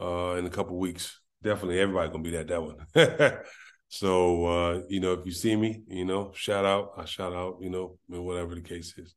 uh, 0.00 0.36
in 0.38 0.46
a 0.46 0.50
couple 0.50 0.78
weeks 0.78 1.20
definitely 1.42 1.80
everybody 1.80 2.10
gonna 2.10 2.22
be 2.22 2.36
at 2.36 2.48
that 2.48 2.62
one. 2.62 2.86
so 3.88 4.46
uh, 4.46 4.80
you 4.88 5.00
know, 5.00 5.12
if 5.14 5.26
you 5.26 5.32
see 5.32 5.56
me, 5.56 5.82
you 5.88 6.04
know, 6.04 6.32
shout 6.34 6.64
out, 6.64 6.92
I 6.96 7.04
shout 7.04 7.32
out, 7.32 7.58
you 7.60 7.70
know, 7.70 7.98
whatever 8.08 8.54
the 8.54 8.62
case 8.62 8.94
is. 8.96 9.14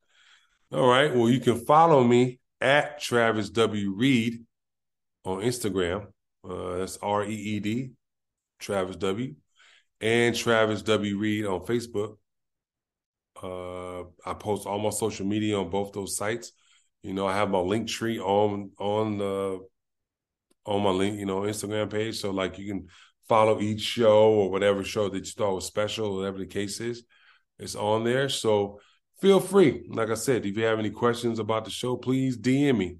All 0.71 0.87
right. 0.87 1.13
Well, 1.13 1.29
you 1.29 1.39
can 1.39 1.65
follow 1.65 2.03
me 2.03 2.39
at 2.63 2.99
Travis 2.99 3.49
W. 3.49 3.91
Reed 3.91 4.45
on 5.25 5.41
Instagram. 5.41 6.07
Uh, 6.49 6.77
that's 6.77 6.97
R 6.97 7.23
E 7.25 7.33
E 7.33 7.59
D, 7.59 7.91
Travis 8.59 8.95
W. 8.95 9.35
And 10.01 10.35
Travis 10.35 10.81
W. 10.81 11.17
Reed 11.17 11.45
on 11.45 11.59
Facebook. 11.61 12.17
Uh, 13.41 14.03
I 14.25 14.33
post 14.33 14.65
all 14.65 14.79
my 14.79 14.89
social 14.89 15.25
media 15.25 15.59
on 15.59 15.69
both 15.69 15.91
those 15.91 16.15
sites. 16.17 16.53
You 17.03 17.13
know, 17.13 17.27
I 17.27 17.35
have 17.35 17.49
my 17.49 17.59
link 17.59 17.89
tree 17.89 18.19
on 18.19 18.71
on 18.79 19.17
the 19.17 19.59
on 20.65 20.81
my 20.81 20.91
link, 20.91 21.19
you 21.19 21.25
know, 21.25 21.41
Instagram 21.41 21.91
page. 21.91 22.19
So 22.19 22.31
like 22.31 22.57
you 22.57 22.67
can 22.67 22.87
follow 23.27 23.59
each 23.59 23.81
show 23.81 24.31
or 24.31 24.49
whatever 24.51 24.83
show 24.83 25.09
that 25.09 25.25
you 25.25 25.31
thought 25.31 25.55
was 25.55 25.65
special, 25.65 26.15
whatever 26.15 26.37
the 26.37 26.45
case 26.45 26.79
is. 26.79 27.03
It's 27.59 27.75
on 27.75 28.03
there. 28.03 28.29
So 28.29 28.79
feel 29.23 29.39
free. 29.39 29.85
Like 29.87 30.09
I 30.09 30.15
said, 30.15 30.45
if 30.45 30.57
you 30.57 30.65
have 30.65 30.79
any 30.79 30.89
questions 30.89 31.39
about 31.39 31.63
the 31.63 31.71
show, 31.71 31.95
please 31.95 32.37
DM 32.37 32.77
me 32.77 32.97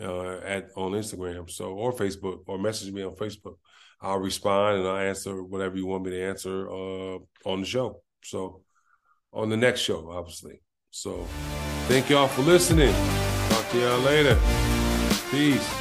uh, 0.00 0.36
at 0.36 0.70
on 0.76 0.92
Instagram, 0.92 1.50
so 1.50 1.72
or 1.72 1.92
Facebook, 1.92 2.42
or 2.46 2.58
message 2.58 2.92
me 2.92 3.02
on 3.02 3.16
Facebook. 3.16 3.56
I'll 4.00 4.20
respond 4.20 4.78
and 4.78 4.86
I'll 4.86 5.08
answer 5.08 5.42
whatever 5.42 5.76
you 5.76 5.86
want 5.86 6.04
me 6.04 6.12
to 6.12 6.22
answer 6.22 6.70
uh, 6.70 7.18
on 7.44 7.60
the 7.60 7.66
show. 7.66 8.02
So 8.22 8.62
on 9.32 9.48
the 9.48 9.56
next 9.56 9.80
show, 9.80 10.08
obviously. 10.12 10.62
So 10.90 11.26
thank 11.88 12.08
y'all 12.08 12.28
for 12.28 12.42
listening. 12.42 12.94
Talk 13.48 13.68
to 13.70 13.80
y'all 13.80 13.98
later. 13.98 14.38
Peace. 15.32 15.77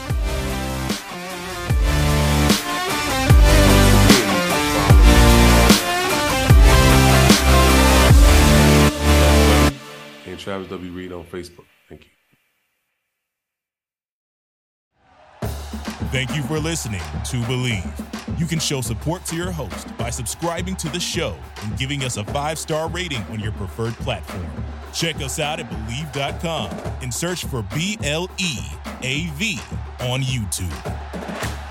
And 10.37 10.43
Travis 10.43 10.67
W. 10.67 10.91
Reed 10.91 11.11
on 11.11 11.23
Facebook. 11.23 11.65
Thank 11.89 12.05
you. 12.05 12.11
Thank 16.11 16.35
you 16.35 16.43
for 16.43 16.59
listening 16.59 16.99
to 16.99 17.37
Bleav. 17.47 18.39
You 18.39 18.45
can 18.45 18.59
show 18.59 18.81
support 18.81 19.25
to 19.25 19.35
your 19.35 19.49
host 19.49 19.97
by 19.97 20.11
subscribing 20.11 20.75
to 20.75 20.89
the 20.89 20.99
show 20.99 21.35
and 21.63 21.75
giving 21.75 22.03
us 22.03 22.17
a 22.17 22.23
five 22.25 22.59
star 22.59 22.87
rating 22.87 23.23
on 23.31 23.39
your 23.39 23.51
preferred 23.53 23.95
platform. 23.95 24.45
Check 24.93 25.15
us 25.15 25.39
out 25.39 25.59
at 25.59 25.67
Bleav.com 25.71 26.69
and 27.01 27.11
search 27.11 27.43
for 27.45 27.63
B 27.73 27.97
L 28.03 28.29
E 28.37 28.59
A 29.01 29.25
V 29.37 29.59
on 30.01 30.21
YouTube. 30.21 31.66